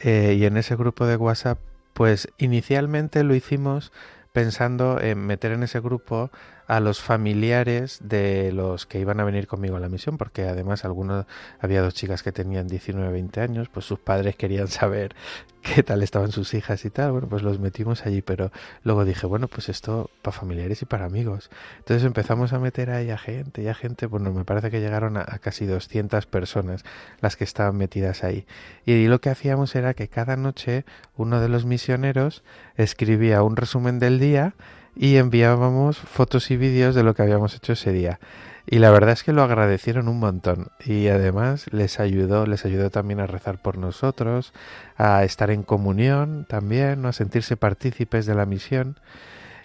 [0.00, 1.60] eh, y en ese grupo de WhatsApp
[1.94, 3.92] pues inicialmente lo hicimos
[4.32, 6.32] pensando en meter en ese grupo
[6.68, 10.84] a los familiares de los que iban a venir conmigo a la misión, porque además
[10.84, 11.24] algunos
[11.60, 15.16] había dos chicas que tenían 19, 20 años, pues sus padres querían saber
[15.62, 17.12] qué tal estaban sus hijas y tal.
[17.12, 18.52] Bueno, pues los metimos allí, pero
[18.82, 21.48] luego dije, bueno, pues esto para familiares y para amigos.
[21.78, 25.16] Entonces empezamos a meter ahí a gente y a gente, bueno, me parece que llegaron
[25.16, 26.84] a, casi 200 personas
[27.20, 28.46] las que estaban metidas ahí.
[28.84, 30.84] Y lo que hacíamos era que cada noche
[31.16, 32.44] uno de los misioneros
[32.76, 34.54] escribía un resumen del día
[34.98, 38.18] y enviábamos fotos y vídeos de lo que habíamos hecho ese día.
[38.66, 42.90] Y la verdad es que lo agradecieron un montón y además les ayudó, les ayudó
[42.90, 44.52] también a rezar por nosotros,
[44.96, 48.98] a estar en comunión también, a sentirse partícipes de la misión.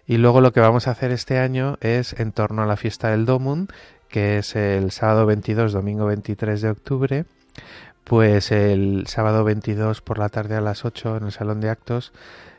[0.06, 3.10] Y luego lo que vamos a hacer este año es en torno a la fiesta
[3.10, 3.72] del Domund,
[4.10, 7.26] que es el sábado 22, domingo 23 de octubre,
[8.04, 12.12] pues el sábado 22 por la tarde a las 8 en el Salón de Actos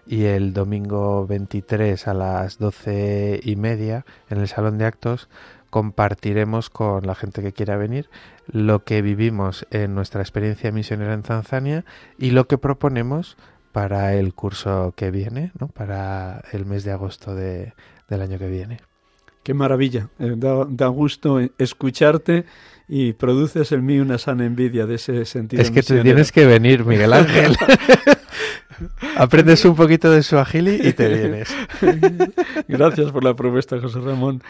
[0.07, 5.29] y el domingo 23 a las doce y media en el salón de actos
[5.71, 8.09] compartiremos con la gente que quiera venir
[8.47, 11.85] lo que vivimos en nuestra experiencia misionera en Tanzania
[12.19, 13.37] y lo que proponemos
[13.73, 15.67] para el curso que viene, ¿no?
[15.69, 17.73] para el mes de agosto de,
[18.09, 18.79] del año que viene.
[19.45, 22.47] Qué maravilla, eh, da, da, gusto escucharte
[22.89, 25.63] y produces en mí una sana envidia de ese sentido.
[25.63, 27.55] Es que tienes que venir, Miguel Ángel.
[29.17, 31.55] Aprendes un poquito de su agili y te vienes.
[32.69, 34.43] Gracias por la propuesta, José Ramón.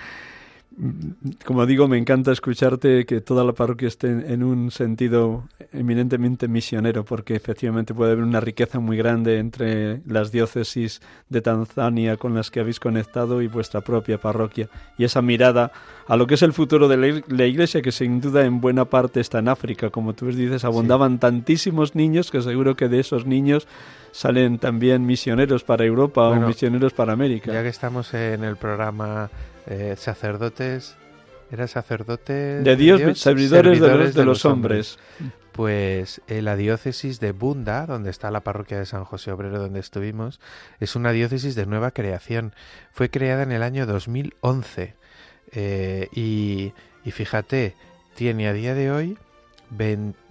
[1.45, 7.05] Como digo, me encanta escucharte, que toda la parroquia esté en un sentido eminentemente misionero,
[7.05, 12.51] porque efectivamente puede haber una riqueza muy grande entre las diócesis de Tanzania con las
[12.51, 14.68] que habéis conectado y vuestra propia parroquia.
[14.99, 15.70] Y esa mirada
[16.09, 19.20] a lo que es el futuro de la Iglesia, que sin duda en buena parte
[19.20, 19.91] está en África.
[19.91, 23.68] Como tú dices, abundaban tantísimos niños que seguro que de esos niños
[24.14, 27.52] salen también misioneros para Europa o misioneros para América.
[27.52, 29.28] Ya que estamos en el programa
[29.66, 30.94] eh, Sacerdotes,
[31.50, 35.00] era sacerdote de Dios, servidores, de, los, hombres.
[35.50, 39.80] Pues eh, la diócesis de Bunda, donde está la parroquia de San José Obrero, donde
[39.80, 40.40] estuvimos,
[40.78, 42.54] es una diócesis de nueva creación.
[42.92, 44.94] Fue creada en el año 2011
[45.50, 46.72] eh, y,
[47.04, 47.74] y, fíjate,
[48.14, 49.18] tiene a día de hoy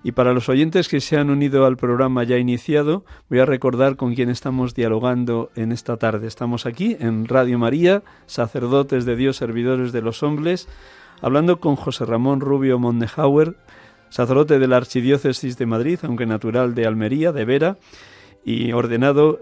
[0.04, 3.96] Y para los oyentes que se han unido al programa ya iniciado, voy a recordar
[3.96, 6.26] con quién estamos dialogando en esta tarde.
[6.26, 10.68] Estamos aquí en Radio María, sacerdotes de Dios, servidores de los hombres,
[11.22, 13.56] hablando con José Ramón Rubio Mondehauer,
[14.10, 17.78] sacerdote de la Archidiócesis de Madrid, aunque natural de Almería, de Vera,
[18.44, 19.42] y ordenado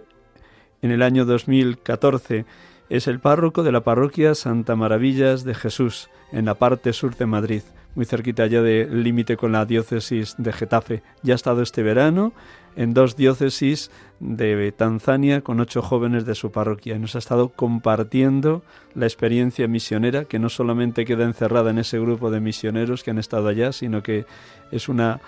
[0.82, 2.46] en el año 2014.
[2.90, 7.26] Es el párroco de la parroquia Santa Maravillas de Jesús, en la parte sur de
[7.26, 7.62] Madrid
[7.96, 11.04] muy cerquita ya del límite con la diócesis de Getafe.
[11.24, 12.34] Ya ha estado este verano
[12.76, 17.50] en dos diócesis de Tanzania con ocho jóvenes de su parroquia y nos ha estado
[17.50, 18.64] compartiendo
[18.96, 23.18] la experiencia misionera que no solamente queda encerrada en ese grupo de misioneros que han
[23.18, 24.26] estado allá, sino que
[24.72, 25.20] es una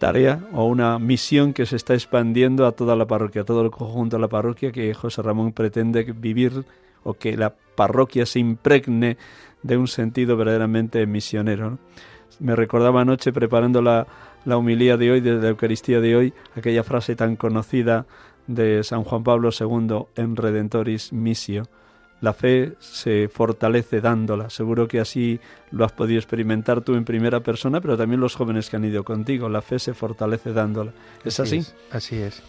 [0.00, 3.70] tarea o una misión que se está expandiendo a toda la parroquia, a todo el
[3.70, 6.64] conjunto de la parroquia que José Ramón pretende vivir
[7.02, 9.16] o que la parroquia se impregne
[9.62, 11.78] de un sentido verdaderamente misionero.
[12.40, 14.06] Me recordaba anoche preparando la,
[14.44, 18.06] la humilía de hoy, de la Eucaristía de hoy, aquella frase tan conocida
[18.46, 21.68] de San Juan Pablo II en Redentoris Missio.
[22.20, 24.50] La fe se fortalece dándola.
[24.50, 25.38] Seguro que así
[25.70, 29.04] lo has podido experimentar tú en primera persona, pero también los jóvenes que han ido
[29.04, 29.48] contigo.
[29.48, 30.92] La fe se fortalece dándola.
[31.24, 31.64] ¿Es así?
[31.92, 32.42] así es,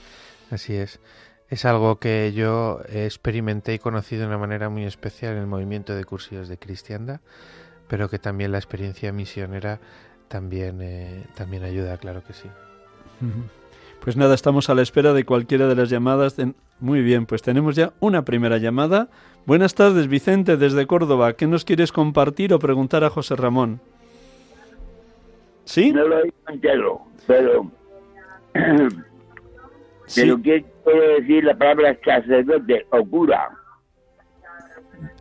[0.49, 0.93] así es.
[0.93, 0.99] Es
[1.65, 6.05] algo que yo experimenté y conocí de una manera muy especial en el movimiento de
[6.05, 7.21] cursillos de cristianda,
[7.87, 9.79] pero que también la experiencia misionera
[10.27, 12.47] también, eh, también ayuda, claro que sí.
[13.99, 16.37] Pues nada, estamos a la espera de cualquiera de las llamadas.
[16.79, 19.09] Muy bien, pues tenemos ya una primera llamada.
[19.45, 21.33] Buenas tardes, Vicente, desde Córdoba.
[21.33, 23.81] ¿Qué nos quieres compartir o preguntar a José Ramón?
[25.65, 25.91] ¿Sí?
[25.91, 27.71] No lo he entero, pero
[30.15, 33.49] Pero ¿qué quiere decir la palabra sacerdote o cura?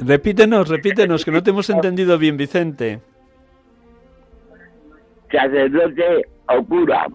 [0.00, 3.00] Repítenos, repítenos, que no te hemos entendido bien, Vicente.
[5.30, 7.06] Sacerdote o cura.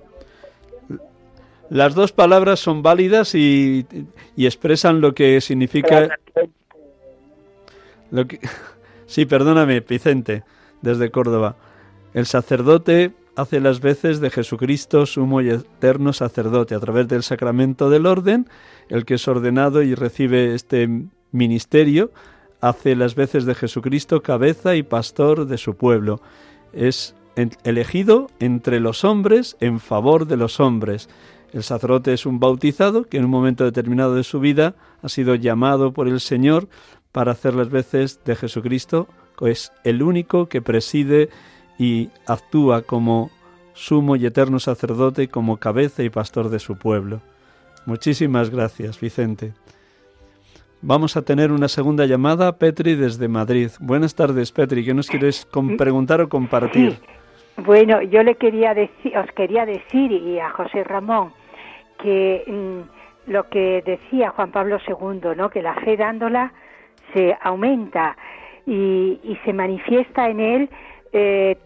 [1.70, 3.86] Las dos palabras son válidas y,
[4.36, 6.10] y expresan lo que significa...
[8.12, 8.40] Lo que,
[9.08, 10.44] sí, perdóname, Vicente,
[10.82, 11.56] desde Córdoba.
[12.14, 17.90] El sacerdote hace las veces de Jesucristo, sumo y eterno sacerdote, a través del sacramento
[17.90, 18.48] del orden,
[18.90, 20.90] el que es ordenado y recibe este
[21.32, 22.12] ministerio,
[22.62, 26.22] hace las veces de Jesucristo cabeza y pastor de su pueblo.
[26.72, 27.16] Es
[27.64, 31.10] elegido entre los hombres en favor de los hombres.
[31.52, 35.36] El sacerdote es un bautizado que en un momento determinado de su vida ha sido
[35.36, 36.68] llamado por el Señor
[37.12, 39.08] para hacer las veces de Jesucristo,
[39.48, 41.30] es el único que preside
[41.78, 43.30] y actúa como
[43.74, 47.22] sumo y eterno sacerdote, como cabeza y pastor de su pueblo.
[47.86, 49.54] Muchísimas gracias, Vicente.
[50.82, 53.70] Vamos a tener una segunda llamada, Petri, desde Madrid.
[53.80, 54.84] Buenas tardes, Petri.
[54.84, 55.48] ¿Qué nos quieres
[55.78, 56.98] preguntar o compartir?
[57.56, 61.34] Bueno, yo le quería decir, os quería decir y a José Ramón
[62.02, 65.50] que mm, lo que decía Juan Pablo II, ¿no?
[65.50, 66.52] Que la fe dándola
[67.14, 68.18] se aumenta
[68.66, 70.70] y, se manifiesta en él
[71.14, 71.58] eh,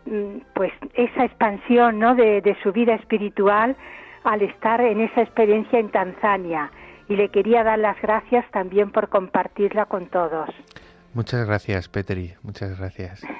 [0.53, 2.15] pues esa expansión ¿no?
[2.15, 3.75] de, de su vida espiritual
[4.23, 6.69] al estar en esa experiencia en Tanzania
[7.07, 10.49] y le quería dar las gracias también por compartirla con todos.
[11.13, 13.21] Muchas gracias, Petri, muchas gracias.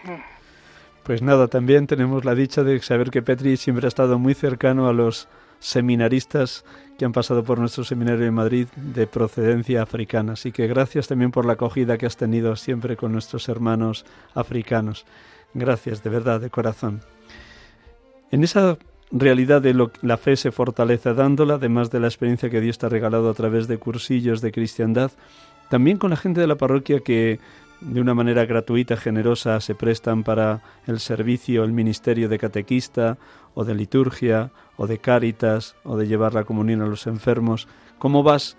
[1.03, 4.89] Pues nada, también tenemos la dicha de saber que Petri siempre ha estado muy cercano
[4.89, 5.30] a los
[5.60, 6.66] seminaristas
[6.97, 10.34] que han pasado por nuestro seminario en Madrid de procedencia africana.
[10.34, 14.05] Así que gracias también por la acogida que has tenido siempre con nuestros hermanos
[14.36, 15.05] africanos.
[15.53, 17.01] Gracias, de verdad, de corazón.
[18.31, 18.77] En esa
[19.11, 22.85] realidad de lo, la fe se fortalece dándola, además de la experiencia que Dios te
[22.85, 25.11] ha regalado a través de cursillos de cristiandad,
[25.69, 27.39] también con la gente de la parroquia que
[27.81, 33.17] de una manera gratuita, generosa, se prestan para el servicio, el ministerio de catequista
[33.53, 37.67] o de liturgia o de cáritas o de llevar la comunión a los enfermos.
[37.99, 38.57] ¿Cómo vas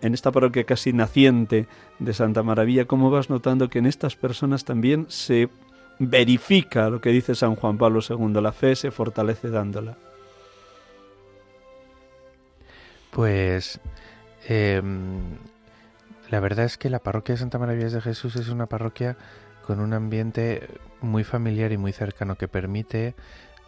[0.00, 1.68] en esta parroquia casi naciente
[1.98, 5.48] de Santa Maravilla, cómo vas notando que en estas personas también se
[5.98, 9.96] verifica lo que dice San Juan Pablo II, la fe se fortalece dándola?
[13.10, 13.80] Pues
[14.46, 15.38] em,
[16.28, 19.16] la verdad es que la parroquia de Santa María de Jesús es una parroquia
[19.66, 20.68] con un ambiente
[21.00, 23.14] muy familiar y muy cercano que permite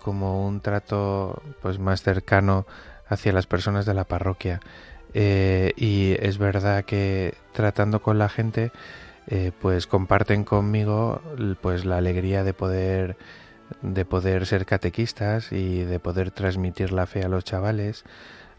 [0.03, 2.67] como un trato pues más cercano
[3.09, 4.61] hacia las personas de la parroquia
[5.15, 8.71] eh, y es verdad que tratando con la gente
[9.29, 11.23] eh, pues comparten conmigo
[11.61, 13.17] pues la alegría de poder
[13.83, 18.05] de poder ser catequistas y de poder transmitir la fe a los chavales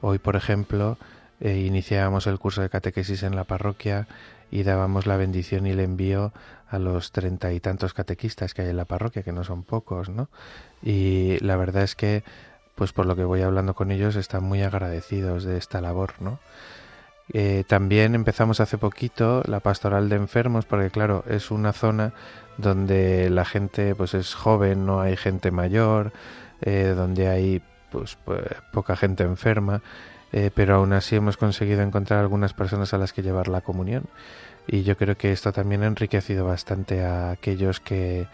[0.02, 0.98] hoy por ejemplo
[1.40, 4.08] eh, iniciábamos el curso de catequesis en la parroquia
[4.52, 6.34] y dábamos la bendición y el envío
[6.70, 10.10] a los treinta y tantos catequistas que hay en la parroquia, que no son pocos,
[10.10, 10.30] ¿no?
[10.84, 12.24] Y la verdad es que,
[12.76, 16.40] pues por lo que voy hablando con ellos, están muy agradecidos de esta labor, ¿no?
[17.32, 22.14] Eh, también empezamos hace poquito la pastoral de enfermos, porque claro, es una zona
[22.58, 26.12] donde la gente pues es joven, no hay gente mayor,
[26.62, 27.62] eh, donde hay
[27.92, 29.82] pues, pues poca gente enferma
[30.32, 34.06] eh, pero aún así hemos conseguido encontrar algunas personas a las que llevar la comunión.
[34.68, 38.28] Y yo creo que esto también ha enriquecido bastante a aquellos que,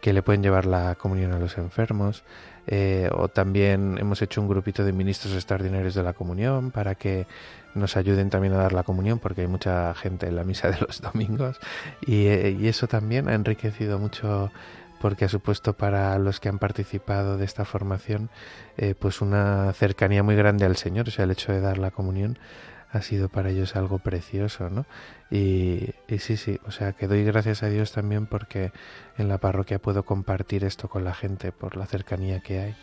[0.00, 2.24] que le pueden llevar la comunión a los enfermos.
[2.66, 7.26] Eh, o también hemos hecho un grupito de ministros extraordinarios de la comunión para que
[7.74, 10.78] nos ayuden también a dar la comunión porque hay mucha gente en la misa de
[10.80, 11.58] los domingos.
[12.06, 14.50] Y, eh, y eso también ha enriquecido mucho
[15.04, 18.30] porque ha supuesto para los que han participado de esta formación
[18.78, 21.90] eh, pues una cercanía muy grande al Señor, o sea, el hecho de dar la
[21.90, 22.38] comunión
[22.94, 24.86] ha sido para ellos algo precioso, ¿no?
[25.30, 28.70] Y, y, sí, sí, o sea, que doy gracias a Dios también porque
[29.18, 32.74] en la parroquia puedo compartir esto con la gente por la cercanía que hay.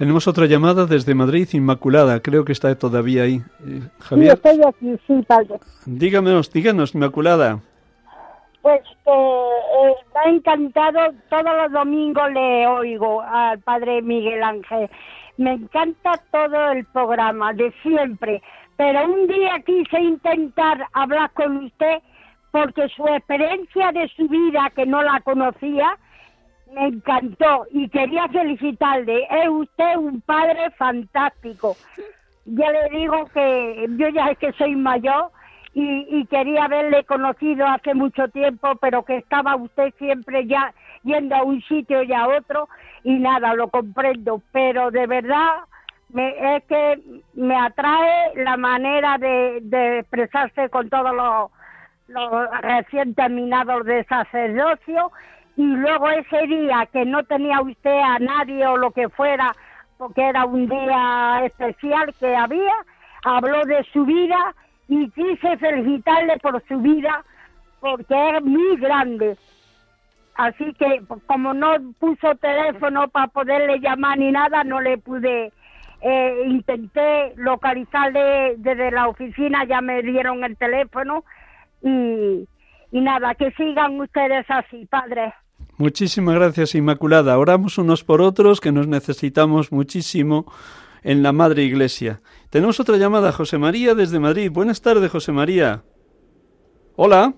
[0.00, 3.42] Tenemos otra llamada desde Madrid, Inmaculada, creo que está todavía ahí.
[3.66, 4.30] Eh, Javier.
[4.30, 5.60] Sí, estoy aquí, sí, padre.
[5.84, 7.60] Díganos, díganos, Inmaculada.
[8.62, 14.88] Pues que eh, me ha encantado, todos los domingos le oigo al padre Miguel Ángel.
[15.36, 18.42] Me encanta todo el programa, de siempre.
[18.80, 21.98] Pero un día quise intentar hablar con usted
[22.50, 25.98] porque su experiencia de su vida, que no la conocía,
[26.72, 29.26] me encantó y quería felicitarle.
[29.30, 31.76] Es usted un padre fantástico.
[32.46, 35.30] Ya le digo que yo ya es que soy mayor
[35.74, 40.72] y, quería haberle conocido hace mucho tiempo, pero que estaba usted siempre ya
[41.02, 42.66] yendo a un sitio y a otro
[43.04, 45.64] y nada, lo comprendo, pero de verdad
[46.12, 47.00] me, es que
[47.34, 51.50] me atrae la manera de, expresarse con todos los,
[52.08, 55.12] los recién terminados de sacerdocio
[55.56, 59.54] y luego ese día que no tenía usted a nadie o lo que fuera,
[59.98, 62.74] porque era un día especial que había,
[63.24, 64.54] habló de su vida
[64.88, 67.24] y quise felicitarle por su vida
[67.80, 69.36] porque es muy grande.
[70.34, 75.52] Así que como no puso teléfono para poderle llamar ni nada, no le pude.
[76.02, 81.24] Eh, intenté localizarle desde la oficina, ya me dieron el teléfono
[81.82, 82.48] y,
[82.90, 85.34] y nada, que sigan ustedes así, padre.
[85.76, 87.38] Muchísimas gracias, Inmaculada.
[87.38, 90.46] Oramos unos por otros, que nos necesitamos muchísimo
[91.02, 92.20] en la Madre Iglesia.
[92.50, 94.50] Tenemos otra llamada, José María desde Madrid.
[94.50, 95.82] Buenas tardes, José María.
[96.96, 97.34] Hola.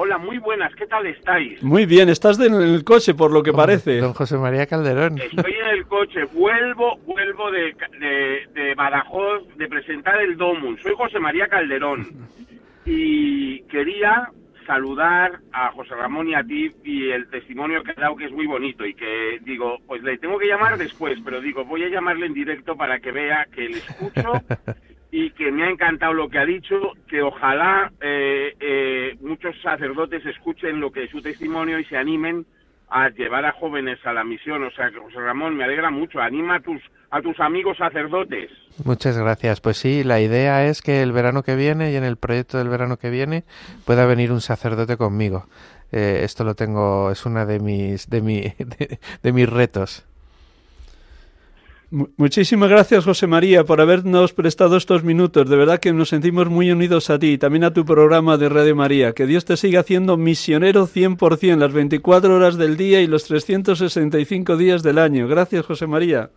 [0.00, 1.60] Hola, muy buenas, ¿qué tal estáis?
[1.60, 3.98] Muy bien, estás en el coche por lo que parece.
[3.98, 5.18] Don José María Calderón.
[5.18, 10.78] Estoy en el coche, vuelvo, vuelvo de, de, de Badajoz de presentar el Domun.
[10.78, 12.06] Soy José María Calderón
[12.86, 14.30] y quería
[14.68, 18.32] saludar a José Ramón y a ti y el testimonio que ha dado que es
[18.32, 21.88] muy bonito y que digo, pues le tengo que llamar después, pero digo, voy a
[21.88, 24.30] llamarle en directo para que vea que le escucho
[25.10, 30.24] y que me ha encantado lo que ha dicho, que ojalá eh, eh, muchos sacerdotes
[30.26, 32.44] escuchen lo que es su testimonio y se animen
[32.90, 34.64] a llevar a jóvenes a la misión.
[34.64, 36.20] O sea, José Ramón, me alegra mucho.
[36.20, 36.80] Anima a tus,
[37.10, 38.50] a tus amigos sacerdotes.
[38.84, 39.60] Muchas gracias.
[39.60, 42.68] Pues sí, la idea es que el verano que viene y en el proyecto del
[42.68, 43.44] verano que viene
[43.86, 45.46] pueda venir un sacerdote conmigo.
[45.90, 48.42] Eh, esto lo tengo, es una de mis, de, mi,
[49.22, 50.06] de mis retos.
[51.90, 55.48] Muchísimas gracias, José María, por habernos prestado estos minutos.
[55.48, 58.50] De verdad que nos sentimos muy unidos a ti y también a tu programa de
[58.50, 59.12] Radio María.
[59.12, 64.58] Que Dios te siga haciendo misionero 100% las 24 horas del día y los 365
[64.58, 65.28] días del año.
[65.28, 66.28] Gracias, José María.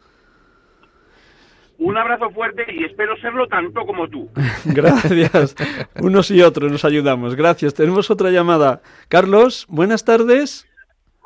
[1.80, 4.30] Un abrazo fuerte y espero serlo tanto como tú.
[4.66, 5.56] Gracias.
[6.00, 7.36] Unos y otros nos ayudamos.
[7.36, 7.74] Gracias.
[7.74, 8.82] Tenemos otra llamada.
[9.10, 10.71] Carlos, buenas tardes.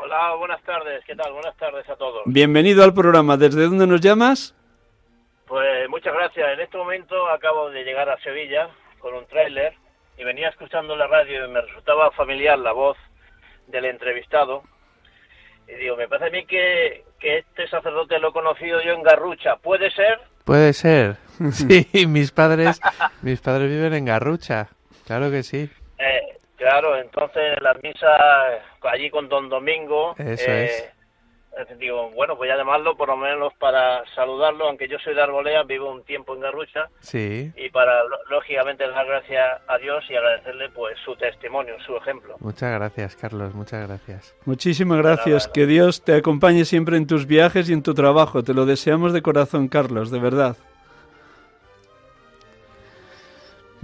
[0.06, 1.04] Hola, buenas tardes.
[1.04, 1.34] ¿Qué tal?
[1.34, 2.22] Buenas tardes a todos.
[2.28, 3.38] Bienvenido al programa.
[3.38, 4.54] ¿Desde dónde nos llamas?
[5.48, 6.48] Pues muchas gracias.
[6.54, 9.74] En este momento acabo de llegar a Sevilla con un tráiler
[10.16, 12.96] y venía escuchando la radio y me resultaba familiar la voz
[13.66, 14.62] del entrevistado.
[15.68, 19.02] Y digo, me parece a mí que, que este sacerdote lo he conocido yo en
[19.02, 19.56] Garrucha.
[19.56, 20.20] ¿Puede ser?
[20.44, 21.16] Puede ser.
[21.52, 22.80] Sí, mis padres,
[23.24, 24.68] mis padres viven en Garrucha.
[25.08, 25.68] Claro que sí.
[25.98, 30.16] Eh, Claro, entonces la misa allí con Don Domingo.
[30.18, 30.82] Eso es.
[30.82, 30.96] Eh,
[31.80, 35.64] digo, bueno, voy a llamarlo por lo menos para saludarlo, aunque yo soy de Arbolea,
[35.64, 36.90] vivo un tiempo en Garrucha.
[37.00, 37.52] Sí.
[37.56, 42.36] Y para, lógicamente, dar gracias a Dios y agradecerle pues su testimonio, su ejemplo.
[42.40, 44.36] Muchas gracias, Carlos, muchas gracias.
[44.46, 45.48] Muchísimas gracias.
[45.48, 48.44] Que Dios te acompañe siempre en tus viajes y en tu trabajo.
[48.44, 50.58] Te lo deseamos de corazón, Carlos, de verdad.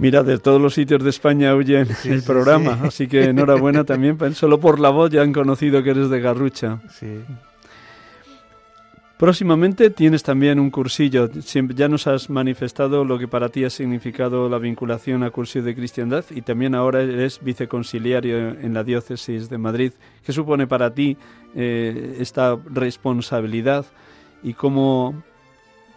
[0.02, 4.18] Mira, de todos los sitios de España oyen el programa, así que enhorabuena también.
[4.34, 6.80] Solo por la voz ya han conocido que eres de Garrucha.
[6.90, 7.20] Sí.
[9.16, 11.30] Próximamente tienes también un cursillo.
[11.76, 15.76] ya nos has manifestado lo que para ti ha significado la vinculación a cursillo de
[15.76, 19.92] cristiandad y también ahora eres viceconciliario en la diócesis de Madrid.
[20.26, 21.16] ¿Qué supone para ti
[21.54, 23.86] eh, esta responsabilidad
[24.42, 25.22] y cómo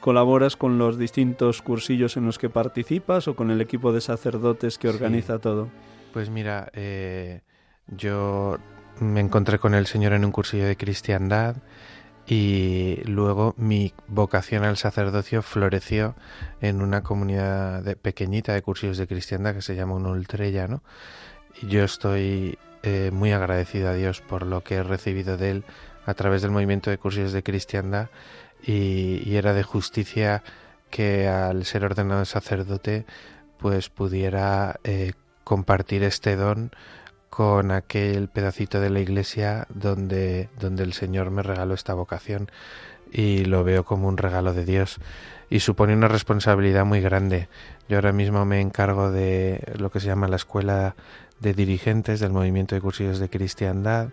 [0.05, 4.77] colaboras con los distintos cursillos en los que participas o con el equipo de sacerdotes
[4.77, 5.67] que organiza todo?
[6.13, 7.41] Pues mira, eh,
[7.87, 8.59] yo
[8.99, 11.55] me encontré con el Señor en un cursillo de cristiandad
[12.27, 16.13] y luego mi vocación al sacerdocio floreció
[16.61, 20.83] en una comunidad pequeñita de cursillos de cristiandad que se llama un Ultrella, ¿no?
[21.63, 25.63] Y yo estoy eh, muy agradecido a Dios por lo que he recibido de Él
[26.05, 28.09] a través del movimiento de cursillos de cristiandad
[28.65, 30.43] y, era de justicia
[30.89, 33.05] que al ser ordenado sacerdote
[33.57, 35.13] pues pudiera eh,
[35.43, 36.71] compartir este don
[37.29, 42.49] con aquel pedacito de la iglesia donde, donde el Señor me regaló esta vocación
[43.11, 44.99] y lo veo como un regalo de Dios
[45.49, 47.49] y supone una responsabilidad muy grande.
[47.87, 50.95] Yo ahora mismo me encargo de lo que se llama la escuela
[51.45, 54.09] de dirigentes del movimiento de cursillos de cristiandad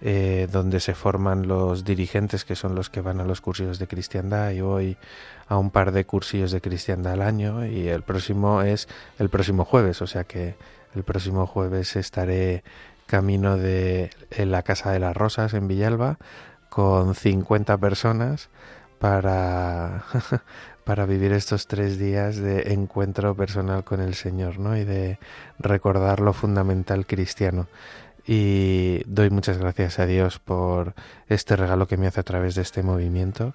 [0.00, 3.88] eh, donde se forman los dirigentes que son los que van a los cursillos de
[3.88, 4.96] cristiandad y voy
[5.48, 8.86] a un par de cursillos de cristiandad al año y el próximo es
[9.18, 10.54] el próximo jueves, o sea que
[10.94, 12.62] el próximo jueves estaré
[13.06, 16.18] camino de la Casa de las Rosas en Villalba
[16.68, 18.48] con 50 personas
[19.00, 20.04] para,
[20.86, 24.76] para vivir estos tres días de encuentro personal con el Señor ¿no?
[24.76, 25.18] y de
[25.58, 27.66] recordar lo fundamental cristiano
[28.24, 30.94] y doy muchas gracias a Dios por
[31.28, 33.54] este regalo que me hace a través de este movimiento,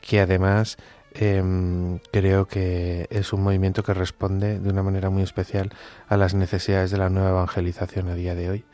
[0.00, 0.76] que además
[1.14, 5.70] em, creo que es un movimiento que responde de una manera muy especial
[6.08, 8.64] a las necesidades de la nueva evangelización a día de hoy.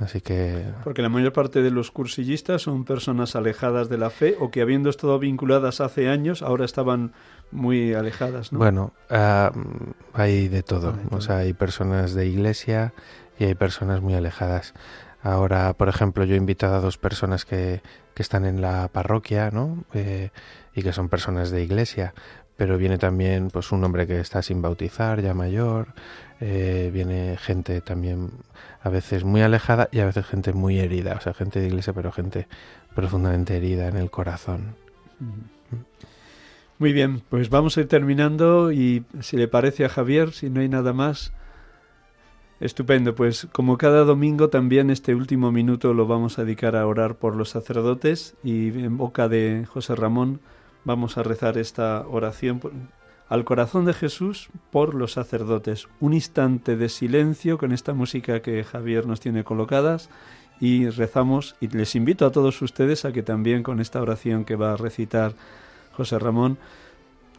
[0.00, 0.64] Así que...
[0.82, 4.62] Porque la mayor parte de los cursillistas son personas alejadas de la fe o que
[4.62, 7.12] habiendo estado vinculadas hace años, ahora estaban
[7.52, 8.58] muy alejadas, ¿no?
[8.58, 9.52] Bueno, ah,
[10.14, 10.94] hay de todo.
[11.10, 12.94] O sea, hay personas de iglesia,
[13.40, 14.74] y hay personas muy alejadas.
[15.22, 17.82] Ahora, por ejemplo, yo he invitado a dos personas que,
[18.14, 19.84] que están en la parroquia, ¿no?
[19.94, 20.28] Eh,
[20.74, 22.14] y que son personas de iglesia,
[22.60, 25.94] pero viene también pues un hombre que está sin bautizar, ya mayor,
[26.42, 28.32] eh, viene gente también
[28.82, 31.94] a veces muy alejada y a veces gente muy herida, o sea, gente de iglesia,
[31.94, 32.48] pero gente
[32.94, 34.74] profundamente herida en el corazón.
[36.78, 40.60] Muy bien, pues vamos a ir terminando y si le parece a Javier, si no
[40.60, 41.32] hay nada más,
[42.60, 47.14] Estupendo, pues como cada domingo también este último minuto lo vamos a dedicar a orar
[47.14, 50.40] por los sacerdotes y en boca de José Ramón
[50.84, 52.60] vamos a rezar esta oración
[53.28, 55.88] al corazón de Jesús por los sacerdotes.
[56.00, 60.10] Un instante de silencio con esta música que Javier nos tiene colocadas
[60.60, 64.56] y rezamos y les invito a todos ustedes a que también con esta oración que
[64.56, 65.34] va a recitar
[65.92, 66.58] José Ramón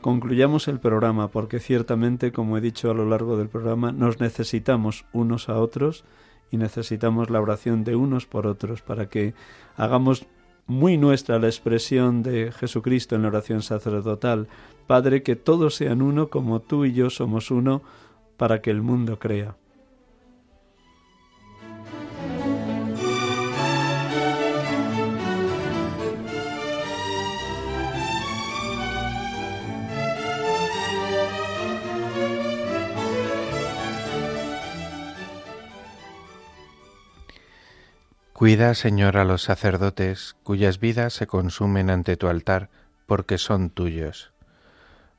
[0.02, 5.06] concluyamos el programa, porque ciertamente, como he dicho a lo largo del programa, nos necesitamos
[5.14, 6.04] unos a otros
[6.50, 9.34] y necesitamos la oración de unos por otros para que
[9.78, 10.26] hagamos
[10.68, 14.48] muy nuestra la expresión de Jesucristo en la oración sacerdotal.
[14.88, 17.82] Padre, que todos sean uno como tú y yo somos uno,
[18.38, 19.56] para que el mundo crea.
[38.42, 42.72] Cuida, Señor, a los sacerdotes cuyas vidas se consumen ante tu altar,
[43.06, 44.32] porque son tuyos.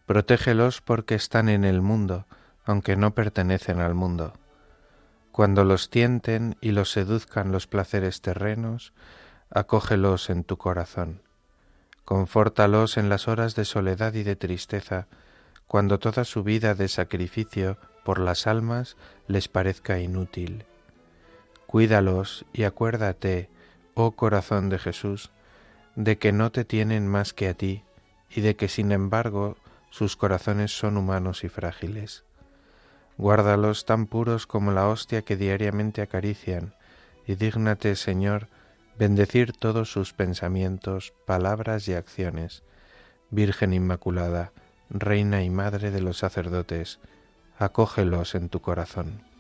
[0.07, 2.27] Protégelos porque están en el mundo,
[2.65, 4.33] aunque no pertenecen al mundo.
[5.31, 8.93] Cuando los tienten y los seduzcan los placeres terrenos,
[9.51, 11.23] acógelos en tu corazón.
[12.05, 15.07] Confórtalos en las horas de soledad y de tristeza,
[15.69, 18.97] cuando toda su vida de sacrificio por las almas
[19.29, 20.65] les parezca inútil
[21.73, 23.49] Cuídalos y acuérdate,
[23.95, 25.31] oh corazón de Jesús,
[25.97, 27.83] de que no te tienen más que a ti,
[28.29, 29.57] y de que sin embargo
[29.89, 32.25] sus corazones son humanos y frágiles.
[33.17, 36.75] Guárdalos tan puros como la hostia que diariamente acarician,
[37.27, 38.49] y dígnate, Señor,
[38.99, 42.65] bendecir todos sus pensamientos, palabras y acciones.
[43.31, 44.53] Virgen Inmaculada,
[44.91, 47.01] Reina y Madre de los sacerdotes,
[47.59, 49.32] acógelos en tu corazón.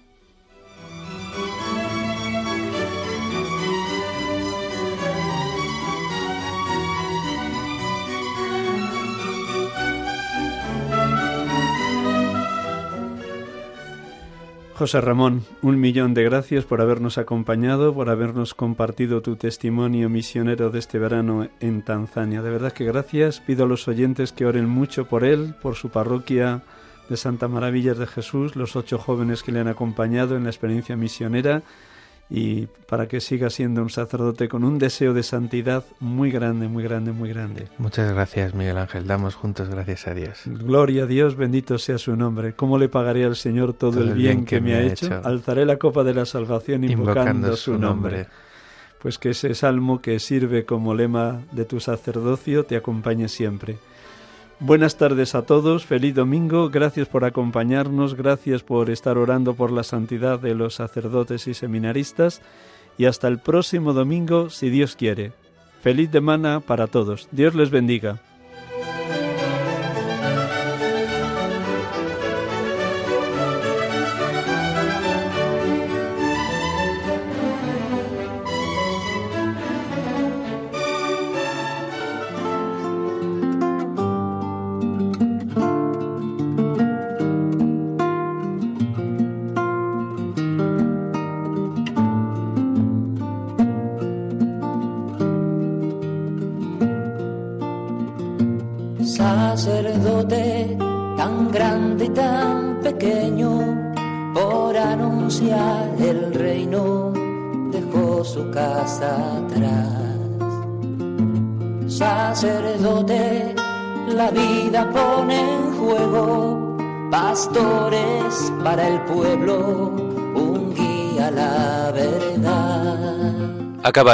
[14.83, 20.71] José Ramón, un millón de gracias por habernos acompañado, por habernos compartido tu testimonio misionero
[20.71, 22.43] de este verano en Tanzania.
[22.43, 23.39] De verdad que gracias.
[23.39, 26.65] Pido a los oyentes que oren mucho por él, por su parroquia
[27.09, 30.97] de Santa Maravillas de Jesús, los ocho jóvenes que le han acompañado en la experiencia
[30.97, 31.63] misionera
[32.31, 36.83] y para que siga siendo un sacerdote con un deseo de santidad muy grande, muy
[36.83, 37.69] grande, muy grande.
[37.77, 39.07] Muchas gracias, Miguel Ángel.
[39.07, 40.43] Damos juntos gracias a Dios.
[40.47, 42.55] Gloria a Dios, bendito sea su nombre.
[42.55, 45.21] ¿Cómo le pagaré al Señor todo, el bien, que, me ha hecho?
[45.23, 48.27] Alzaré la copa de la salvación invocando, su nombre.
[48.99, 53.77] Pues que ese salmo que sirve como lema de tu sacerdocio te acompañe siempre.
[54.65, 59.83] Buenas tardes a todos, feliz domingo, gracias por acompañarnos, gracias por estar orando por la
[59.83, 62.41] santidad de los sacerdotes y seminaristas
[62.97, 65.33] y hasta el próximo domingo si Dios quiere.
[65.81, 68.21] Feliz semana para todos, Dios les bendiga.